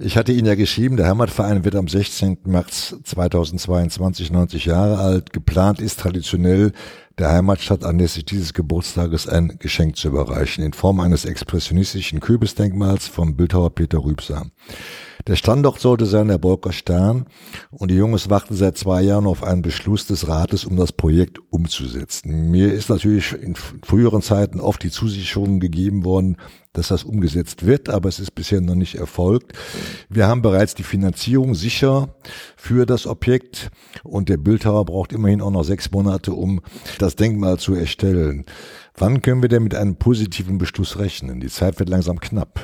Ich 0.00 0.16
hatte 0.16 0.30
Ihnen 0.32 0.46
ja 0.46 0.54
geschrieben, 0.54 0.96
der 0.96 1.08
Heimatverein 1.08 1.64
wird 1.64 1.74
am 1.74 1.88
16. 1.88 2.38
März 2.44 2.94
2022 3.02 4.30
90 4.30 4.64
Jahre 4.66 4.98
alt. 4.98 5.32
Geplant 5.32 5.80
ist 5.80 5.98
traditionell 5.98 6.70
der 7.18 7.32
Heimatstadt 7.32 7.84
anlässlich 7.84 8.24
dieses 8.24 8.54
Geburtstages 8.54 9.26
ein 9.26 9.58
Geschenk 9.58 9.96
zu 9.96 10.08
überreichen 10.08 10.62
in 10.64 10.72
Form 10.72 11.00
eines 11.00 11.24
expressionistischen 11.24 12.20
Köbisdenkmals 12.20 13.08
vom 13.08 13.36
Bildhauer 13.36 13.74
Peter 13.74 14.04
Rübser. 14.04 14.46
Der 15.26 15.36
Standort 15.36 15.80
sollte 15.80 16.06
sein 16.06 16.28
der 16.28 16.38
Bolker 16.38 16.72
Stern 16.72 17.26
und 17.70 17.90
die 17.90 17.96
Jungs 17.96 18.30
warten 18.30 18.54
seit 18.54 18.78
zwei 18.78 19.02
Jahren 19.02 19.26
auf 19.26 19.42
einen 19.42 19.62
Beschluss 19.62 20.06
des 20.06 20.26
Rates, 20.28 20.64
um 20.64 20.76
das 20.76 20.92
Projekt 20.92 21.38
umzusetzen. 21.50 22.50
Mir 22.50 22.72
ist 22.72 22.88
natürlich 22.88 23.34
in 23.34 23.54
früheren 23.54 24.22
Zeiten 24.22 24.60
oft 24.60 24.82
die 24.82 24.90
Zusicherung 24.90 25.60
gegeben 25.60 26.04
worden, 26.04 26.38
dass 26.72 26.88
das 26.88 27.04
umgesetzt 27.04 27.66
wird, 27.66 27.88
aber 27.88 28.08
es 28.08 28.20
ist 28.20 28.34
bisher 28.34 28.60
noch 28.60 28.74
nicht 28.74 28.94
erfolgt. 28.94 29.52
Wir 30.08 30.28
haben 30.28 30.42
bereits 30.42 30.74
die 30.74 30.82
Finanzierung 30.82 31.54
sicher 31.54 32.14
für 32.56 32.86
das 32.86 33.06
Objekt 33.06 33.70
und 34.04 34.28
der 34.28 34.36
Bildhauer 34.36 34.84
braucht 34.84 35.12
immerhin 35.12 35.42
auch 35.42 35.50
noch 35.50 35.64
sechs 35.64 35.90
Monate, 35.90 36.32
um 36.32 36.60
das 36.98 37.07
Denkmal 37.16 37.58
zu 37.58 37.74
erstellen. 37.74 38.44
Wann 38.96 39.22
können 39.22 39.42
wir 39.42 39.48
denn 39.48 39.62
mit 39.62 39.74
einem 39.74 39.96
positiven 39.96 40.58
Beschluss 40.58 40.98
rechnen? 40.98 41.40
Die 41.40 41.48
Zeit 41.48 41.78
wird 41.78 41.88
langsam 41.88 42.20
knapp. 42.20 42.60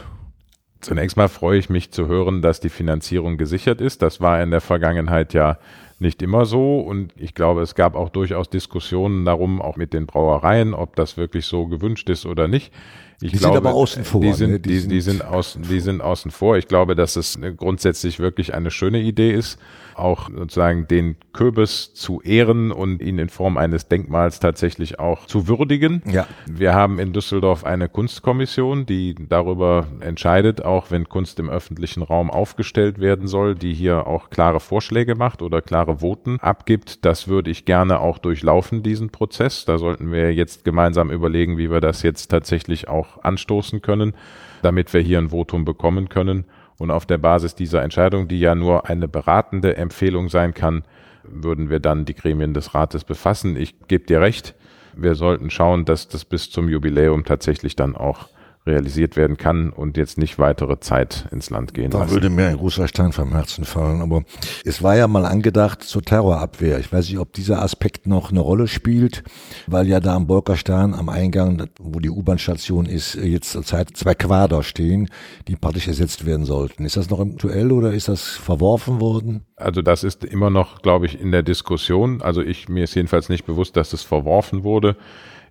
Zunächst 0.81 1.17
mal 1.17 1.29
freue 1.29 1.59
ich 1.59 1.71
mich 1.71 1.93
zu 1.93 2.09
hören, 2.09 2.43
dass 2.43 2.61
die 2.61 2.69
Finanzierung 2.69 3.39
gesichert 3.39 3.81
ist. 3.81 4.03
Das 4.03 4.21
war 4.21 4.43
in 4.43 4.51
der 4.51 4.61
Vergangenheit 4.61 5.33
ja 5.33 5.59
nicht 6.01 6.23
immer 6.23 6.47
so 6.47 6.81
und 6.81 7.13
ich 7.17 7.35
glaube, 7.35 7.63
es 7.63 7.75
gab 7.75 7.95
auch 7.95 8.09
durchaus 8.09 8.51
Diskussionen 8.51 9.25
darum, 9.25 9.61
auch 9.61 9.77
mit 9.77 9.93
den 9.93 10.07
Brauereien, 10.07 10.75
ob 10.75 10.97
das 10.97 11.17
wirklich 11.17 11.47
so 11.47 11.67
gewünscht 11.67 12.09
ist 12.11 12.27
oder 12.27 12.49
nicht. 12.49 12.73
Ich 13.21 13.33
die 13.33 13.39
glaube, 13.39 13.57
sind 13.57 13.67
aber 13.67 13.75
außen 13.75 14.05
vor. 14.05 14.21
Die 14.21 14.33
sind, 14.33 14.51
ne? 14.51 14.61
die, 14.61 14.87
die, 14.87 15.01
sind 15.01 15.25
außen, 15.25 15.63
die 15.63 15.81
sind 15.81 16.01
außen 16.01 16.31
vor. 16.31 16.57
Ich 16.57 16.69
glaube, 16.69 16.95
dass 16.95 17.17
es 17.17 17.39
grundsätzlich 17.57 18.19
wirklich 18.19 18.55
eine 18.55 18.71
schöne 18.71 19.01
Idee 19.01 19.33
ist, 19.33 19.59
auch 19.95 20.29
sozusagen 20.29 20.89
den 20.89 21.17
Kürbis 21.33 21.95
zu 21.95 22.21
ehren 22.23 22.73
und 22.73 23.01
ihn 23.01 23.19
in 23.19 23.29
Form 23.29 23.57
eines 23.57 23.89
Denkmals 23.89 24.41
tatsächlich 24.41 24.99
auch 24.99 25.27
zu 25.27 25.47
würdigen. 25.47 26.03
Ja. 26.11 26.27
Wir 26.47 26.75
haben 26.75 26.99
in 26.99 27.13
Düsseldorf 27.13 27.65
eine 27.65 27.89
Kunstkommission, 27.89 28.87
die 28.87 29.15
darüber 29.29 29.87
entscheidet, 30.01 30.65
auch 30.65 30.91
wenn 30.91 31.09
Kunst 31.09 31.39
im 31.39 31.49
öffentlichen 31.49 32.03
Raum 32.03 32.31
aufgestellt 32.31 32.99
werden 32.99 33.29
soll, 33.29 33.55
die 33.55 33.75
hier 33.75 34.07
auch 34.07 34.31
klare 34.31 34.61
Vorschläge 34.61 35.15
macht 35.15 35.43
oder 35.43 35.63
klare 35.63 35.84
Voten 36.01 36.38
abgibt. 36.40 37.05
Das 37.05 37.29
würde 37.29 37.51
ich 37.51 37.64
gerne 37.64 38.01
auch 38.01 38.18
durchlaufen, 38.18 38.83
diesen 38.83 39.11
Prozess. 39.11 39.64
Da 39.64 39.79
sollten 39.79 40.12
wir 40.12 40.33
jetzt 40.33 40.64
gemeinsam 40.64 41.11
überlegen, 41.11 41.59
wie 41.59 41.70
wir 41.70 41.81
das 41.81 42.03
jetzt 42.03 42.29
tatsächlich 42.31 42.88
auch 42.88 43.23
anstoßen 43.23 43.83
können, 43.83 44.14
damit 44.62 44.92
wir 44.92 45.01
hier 45.01 45.18
ein 45.18 45.31
Votum 45.31 45.64
bekommen 45.64 46.09
können. 46.09 46.44
Und 46.79 46.90
auf 46.90 47.07
der 47.07 47.18
Basis 47.18 47.55
dieser 47.55 47.83
Entscheidung, 47.83 48.29
die 48.29 48.40
ja 48.40 48.55
nur 48.55 48.88
eine 48.88 49.09
beratende 49.09 49.77
Empfehlung 49.77 50.29
sein 50.29 50.55
kann, 50.55 50.85
würden 51.23 51.70
wir 51.70 51.81
dann 51.81 52.05
die 52.05 52.14
Gremien 52.14 52.55
des 52.55 52.75
Rates 52.75 53.05
befassen. 53.05 53.57
Ich 53.57 53.87
gebe 53.88 54.05
dir 54.05 54.20
recht, 54.20 54.55
wir 54.97 55.14
sollten 55.14 55.51
schauen, 55.51 55.85
dass 55.85 56.09
das 56.09 56.25
bis 56.25 56.51
zum 56.51 56.68
Jubiläum 56.68 57.25
tatsächlich 57.25 57.77
dann 57.77 57.97
auch 57.97 58.29
realisiert 58.66 59.16
werden 59.16 59.37
kann 59.37 59.70
und 59.70 59.98
jetzt 59.98 60.16
nicht 60.16 60.38
weitere 60.38 60.81
Zeit 60.81 61.27
ins 61.31 61.50
Land 61.50 61.74
gehen 61.74 61.90
da 61.90 61.98
lassen. 61.98 62.12
würde 62.12 62.31
mir 62.31 62.48
ein 62.48 62.57
großer 62.57 62.88
Stein 62.88 63.12
vom 63.12 63.33
Herzen 63.33 63.64
fallen. 63.64 64.00
Aber 64.00 64.22
es 64.64 64.83
war 64.83 64.96
ja 64.96 65.07
mal 65.07 65.27
angedacht 65.27 65.83
zur 65.83 66.03
Terrorabwehr. 66.03 66.79
Ich 66.79 66.90
weiß 66.90 67.09
nicht, 67.09 67.18
ob 67.18 67.35
dieser 67.35 67.62
Aspekt 67.62 68.07
noch 68.07 68.31
eine 68.31 68.40
Rolle 68.40 68.66
spielt, 68.66 69.22
weil 69.66 69.87
ja 69.87 70.00
da 70.00 70.14
am 70.14 70.27
Bolkerstern 70.27 70.94
am 70.94 71.11
Eingang, 71.11 71.68
wo 71.79 72.00
die 72.00 72.09
U-Bahn-Station 72.09 72.87
ist, 72.87 73.16
jetzt 73.16 73.53
zurzeit 73.53 73.94
zwei 73.96 74.14
Quader 74.14 74.62
stehen, 74.62 75.11
die 75.46 75.57
praktisch 75.57 75.87
ersetzt 75.87 76.24
werden 76.24 76.46
sollten. 76.46 76.87
Ist 76.87 76.96
das 76.96 77.11
noch 77.11 77.20
aktuell 77.20 77.70
oder 77.70 77.92
ist 77.92 78.09
das 78.09 78.22
verworfen 78.29 79.00
worden? 79.00 79.44
Also 79.57 79.83
das 79.83 80.05
ist 80.05 80.24
immer 80.24 80.48
noch, 80.48 80.81
glaube 80.81 81.05
ich, 81.05 81.20
in 81.20 81.33
der 81.33 81.42
Diskussion. 81.42 82.22
Also 82.22 82.40
ich 82.40 82.68
mir 82.70 82.85
ist 82.85 82.94
jedenfalls 82.94 83.29
nicht 83.29 83.44
bewusst, 83.44 83.77
dass 83.77 83.92
es 83.92 84.03
verworfen 84.03 84.64
wurde. 84.64 84.96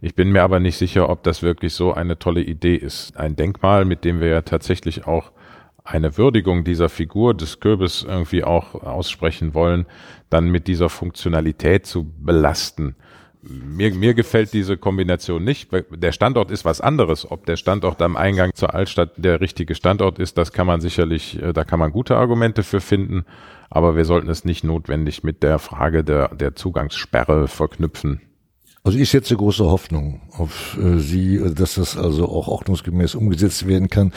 Ich 0.04 0.16
bin 0.16 0.34
mir 0.34 0.44
aber 0.44 0.60
nicht 0.60 0.76
sicher, 0.76 1.08
ob 1.08 1.24
das 1.24 1.44
wirklich 1.44 1.74
so 1.74 1.94
eine 1.94 2.20
tolle 2.20 2.42
Idee 2.42 2.76
ist. 2.76 3.16
Ein 3.16 3.38
Denkmal, 3.38 3.86
mit 3.86 4.04
dem 4.04 4.20
wir 4.20 4.28
ja 4.28 4.42
tatsächlich 4.42 5.08
auch 5.08 5.32
eine 5.86 6.18
Würdigung 6.18 6.66
dieser 6.66 6.90
Figur 6.90 7.34
des 7.34 7.62
Kürbis 7.62 8.04
irgendwie 8.06 8.44
auch 8.44 8.76
aussprechen 8.84 9.54
wollen, 9.54 9.86
dann 10.30 10.50
mit 10.50 10.68
dieser 10.68 10.90
Funktionalität 10.90 11.86
zu 11.86 12.04
belasten. 12.20 12.98
Mir, 13.44 13.94
mir 13.94 14.14
gefällt 14.14 14.52
diese 14.52 14.76
Kombination 14.76 15.46
nicht. 15.46 15.70
Der 15.72 16.12
Standort 16.12 16.52
ist 16.52 16.66
was 16.66 16.82
anderes. 16.82 17.32
Ob 17.32 17.46
der 17.46 17.56
Standort 17.56 18.02
am 18.02 18.18
Eingang 18.18 18.54
zur 18.56 18.74
Altstadt 18.74 19.12
der 19.16 19.40
richtige 19.40 19.74
Standort 19.74 20.20
ist, 20.20 20.38
das 20.38 20.52
kann 20.52 20.68
man 20.68 20.82
sicherlich, 20.82 21.42
äh, 21.42 21.54
da 21.54 21.64
kann 21.64 21.80
man 21.80 21.94
gute 21.94 22.18
Argumente 22.18 22.64
für 22.64 22.82
finden. 22.82 23.24
Aber 23.70 23.96
wir 23.96 24.04
sollten 24.04 24.30
es 24.30 24.44
nicht 24.44 24.66
notwendig 24.66 25.24
mit 25.24 25.44
der 25.44 25.60
Frage 25.60 26.04
der, 26.04 26.36
der 26.36 26.56
Zugangssperre 26.56 27.48
verknüpfen. 27.48 28.20
Also 28.86 28.98
ich 28.98 29.10
setze 29.10 29.38
große 29.38 29.64
Hoffnung 29.64 30.22
auf 30.38 30.78
äh, 30.78 31.00
Sie, 31.00 31.42
dass 31.56 31.76
das 31.76 31.96
also 31.96 32.28
auch 32.28 32.50
ordnungsgemäß 32.50 33.16
umgesetzt 33.16 33.66
werden 33.66 33.90
kann. 33.90 34.12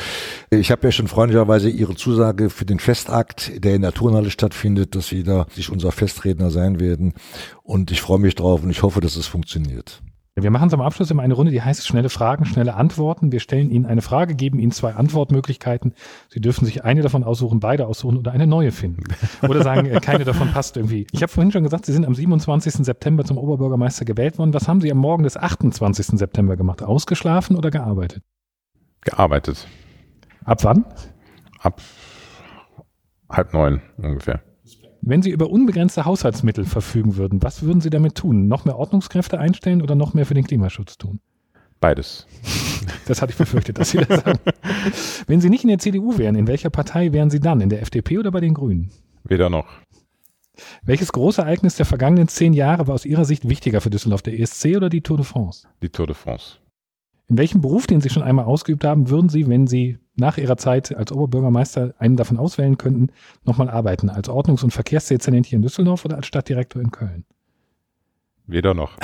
Ich 0.51 0.73
habe 0.73 0.89
ja 0.89 0.91
schon 0.91 1.07
freundlicherweise 1.07 1.71
Ihre 1.71 1.95
Zusage 1.95 2.51
für 2.51 2.65
den 2.65 2.81
Festakt, 2.81 3.65
der 3.65 3.77
in 3.77 3.83
der 3.83 3.93
Turnhalle 3.93 4.31
stattfindet, 4.31 4.97
dass 4.97 5.07
Sie 5.07 5.23
da 5.23 5.47
sich 5.55 5.71
unser 5.71 5.93
Festredner 5.93 6.51
sein 6.51 6.81
werden. 6.81 7.15
Und 7.63 7.93
ich 7.93 8.01
freue 8.01 8.19
mich 8.19 8.35
drauf 8.35 8.65
und 8.65 8.71
ich 8.71 8.83
hoffe, 8.83 9.01
dass 9.01 9.15
es 9.15 9.29
funktioniert. 9.29 10.03
Wir 10.39 10.51
machen 10.51 10.69
zum 10.69 10.83
Abschluss 10.83 11.11
immer 11.11 11.23
eine 11.23 11.33
Runde, 11.33 11.51
die 11.51 11.63
heißt 11.63 11.87
schnelle 11.87 12.11
Fragen, 12.11 12.45
schnelle 12.45 12.75
Antworten. 12.75 13.33
Wir 13.33 13.41
stellen 13.41 13.71
Ihnen 13.71 13.87
eine 13.87 14.03
Frage, 14.03 14.35
geben 14.35 14.59
Ihnen 14.59 14.71
zwei 14.71 14.93
Antwortmöglichkeiten. 14.93 15.95
Sie 16.29 16.43
dürfen 16.43 16.67
sich 16.67 16.85
eine 16.85 17.01
davon 17.01 17.25
aussuchen, 17.25 17.59
beide 17.59 17.87
aussuchen 17.87 18.19
oder 18.19 18.33
eine 18.33 18.47
neue 18.47 18.71
finden. 18.71 19.05
Oder 19.49 19.63
sagen, 19.63 19.87
äh, 19.87 19.99
keine 20.01 20.25
davon 20.25 20.53
passt 20.53 20.77
irgendwie. 20.77 21.07
Ich 21.11 21.23
habe 21.23 21.33
vorhin 21.33 21.53
schon 21.53 21.63
gesagt, 21.63 21.87
Sie 21.87 21.93
sind 21.95 22.05
am 22.05 22.15
27. 22.15 22.85
September 22.85 23.25
zum 23.25 23.39
Oberbürgermeister 23.39 24.05
gewählt 24.05 24.37
worden. 24.37 24.53
Was 24.53 24.69
haben 24.69 24.83
Sie 24.83 24.93
am 24.93 24.99
Morgen 24.99 25.23
des 25.23 25.39
28. 25.39 26.19
September 26.19 26.59
gemacht? 26.59 26.83
Ausgeschlafen 26.83 27.57
oder 27.57 27.71
gearbeitet? 27.71 28.23
Gearbeitet. 29.01 29.67
Ab 30.45 30.65
wann? 30.65 30.85
Ab 31.61 31.81
halb 33.31 33.55
neun 33.55 33.81
ungefähr. 33.97 34.43
Wenn 35.09 35.23
Sie 35.23 35.31
über 35.31 35.51
unbegrenzte 35.51 36.05
Haushaltsmittel 36.05 36.65
verfügen 36.65 37.17
würden, 37.17 37.41
was 37.41 37.63
würden 37.63 37.81
Sie 37.81 37.91
damit 37.91 38.17
tun? 38.17 38.49
Noch 38.49 38.65
mehr 38.65 38.77
Ordnungskräfte 38.77 39.39
einstellen 39.39 39.81
oder 39.81 39.95
noch 39.95 40.15
mehr 40.15 40.27
für 40.27 40.35
den 40.35 40.45
Klimaschutz 40.45 40.99
tun? 40.99 41.21
Beides. 41.79 42.27
Das 43.07 43.23
hatte 43.23 43.31
ich 43.31 43.39
befürchtet, 43.39 43.79
dass 43.79 43.91
Sie 43.91 43.99
das 43.99 44.25
sagen. 44.25 44.41
Wenn 45.29 45.41
Sie 45.41 45.49
nicht 45.49 45.63
in 45.63 45.69
der 45.69 45.79
CDU 45.79 46.19
wären, 46.19 46.35
in 46.35 46.49
welcher 46.49 46.71
Partei 46.71 47.13
wären 47.13 47.31
Sie 47.31 47.39
dann? 47.39 47.61
In 47.61 47.69
der 47.69 47.83
FDP 47.83 48.19
oder 48.19 48.33
bei 48.33 48.41
den 48.41 48.53
Grünen? 48.53 48.91
Weder 49.23 49.49
noch. 49.49 49.67
Welches 50.83 51.13
große 51.13 51.43
Ereignis 51.43 51.77
der 51.77 51.87
vergangenen 51.87 52.27
zehn 52.27 52.53
Jahre 52.53 52.89
war 52.89 52.95
aus 52.95 53.05
Ihrer 53.05 53.25
Sicht 53.25 53.49
wichtiger 53.49 53.81
für 53.81 53.91
Düsseldorf, 53.91 54.23
der 54.23 54.39
ESC 54.41 54.77
oder 54.77 54.89
die 54.89 55.03
Tour 55.03 55.19
de 55.19 55.27
France? 55.27 55.69
Die 55.83 55.89
Tour 55.89 56.09
de 56.09 56.17
France. 56.17 56.57
In 57.29 57.39
welchem 57.39 57.61
Beruf, 57.61 57.87
den 57.87 58.01
Sie 58.01 58.09
schon 58.09 58.23
einmal 58.23 58.45
ausgeübt 58.45 58.85
haben, 58.85 59.11
würden 59.11 59.29
Sie, 59.29 59.49
wenn 59.49 59.67
Sie 59.67 59.99
nach 60.15 60.39
Ihrer 60.39 60.57
Zeit 60.57 60.97
als 60.97 61.11
Oberbürgermeister 61.11 61.95
einen 61.99 62.17
davon 62.17 62.39
auswählen 62.39 62.79
könnten, 62.79 63.09
nochmal 63.45 63.69
arbeiten? 63.69 64.09
Als 64.09 64.29
Ordnungs- 64.29 64.63
und 64.63 64.73
Verkehrsdezernent 64.73 65.47
hier 65.47 65.57
in 65.57 65.63
Düsseldorf 65.63 66.05
oder 66.05 66.17
als 66.17 66.27
Stadtdirektor 66.27 66.81
in 66.81 66.93
Köln? 66.93 67.25
Weder 68.47 68.75
noch. 68.75 68.97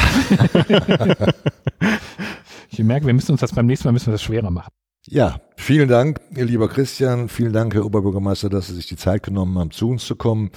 ich 2.70 2.78
merke, 2.78 3.06
wir 3.06 3.14
müssen 3.14 3.32
uns 3.32 3.40
das 3.40 3.52
beim 3.52 3.66
nächsten 3.66 3.88
Mal 3.88 3.92
müssen 3.92 4.06
wir 4.06 4.12
das 4.12 4.22
schwerer 4.22 4.52
machen. 4.52 4.70
Ja, 5.08 5.40
vielen 5.56 5.88
Dank, 5.88 6.20
lieber 6.30 6.68
Christian. 6.68 7.28
Vielen 7.28 7.52
Dank, 7.52 7.74
Herr 7.74 7.84
Oberbürgermeister, 7.84 8.48
dass 8.48 8.68
Sie 8.68 8.74
sich 8.74 8.86
die 8.86 8.94
Zeit 8.94 9.24
genommen 9.24 9.58
haben, 9.58 9.72
zu 9.72 9.88
uns 9.88 10.06
zu 10.06 10.14
kommen. 10.14 10.52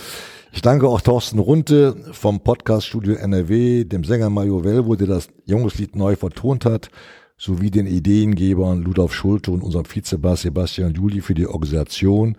Ich 0.52 0.62
danke 0.62 0.88
auch 0.88 1.02
Thorsten 1.02 1.40
Runte 1.40 1.96
vom 2.12 2.42
Podcaststudio 2.42 3.16
NRW, 3.16 3.86
dem 3.86 4.04
Sänger 4.04 4.30
Mario 4.30 4.64
Velvo, 4.64 4.96
der 4.96 5.08
das 5.08 5.30
Junggeslied 5.46 5.96
neu 5.96 6.16
vertont 6.16 6.64
hat, 6.66 6.92
sowie 7.38 7.72
den 7.72 7.88
Ideengebern 7.88 8.82
Ludolf 8.82 9.14
Schulte 9.14 9.52
und 9.52 9.62
unserem 9.62 9.86
Vizebass 9.86 10.42
Sebastian 10.42 10.94
Juli 10.94 11.22
für 11.22 11.34
die 11.34 11.48
Organisation. 11.48 12.38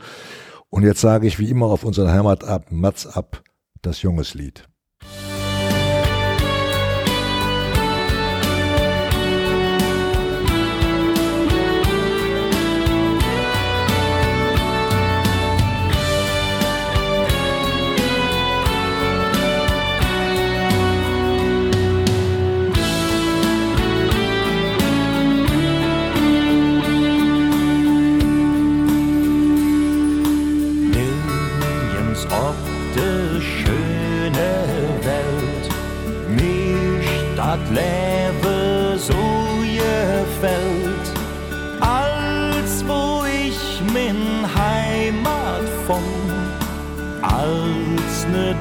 Und 0.71 0.85
jetzt 0.85 1.01
sage 1.01 1.27
ich 1.27 1.39
wie 1.39 1.51
immer 1.51 1.67
auf 1.67 1.85
unseren 1.85 2.11
Heimat 2.11 2.45
ab, 2.45 2.67
Mats 2.71 3.07
ab, 3.07 3.43
das 3.83 4.03
Jungeslied. 4.03 4.69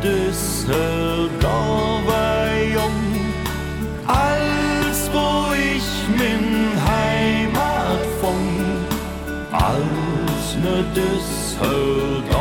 Düsseldorfer 0.05 1.33
Jung. 2.75 3.01
Als 4.05 5.09
wo 5.11 5.51
ich 5.55 5.89
min 6.15 6.43
Heimat 6.87 8.03
von, 8.21 8.41
als 9.51 10.45
ne 10.61 10.77
Düsseldorfer 10.93 12.34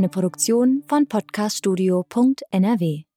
eine 0.00 0.08
Produktion 0.08 0.82
von 0.88 1.06
podcaststudio.nrw. 1.08 3.09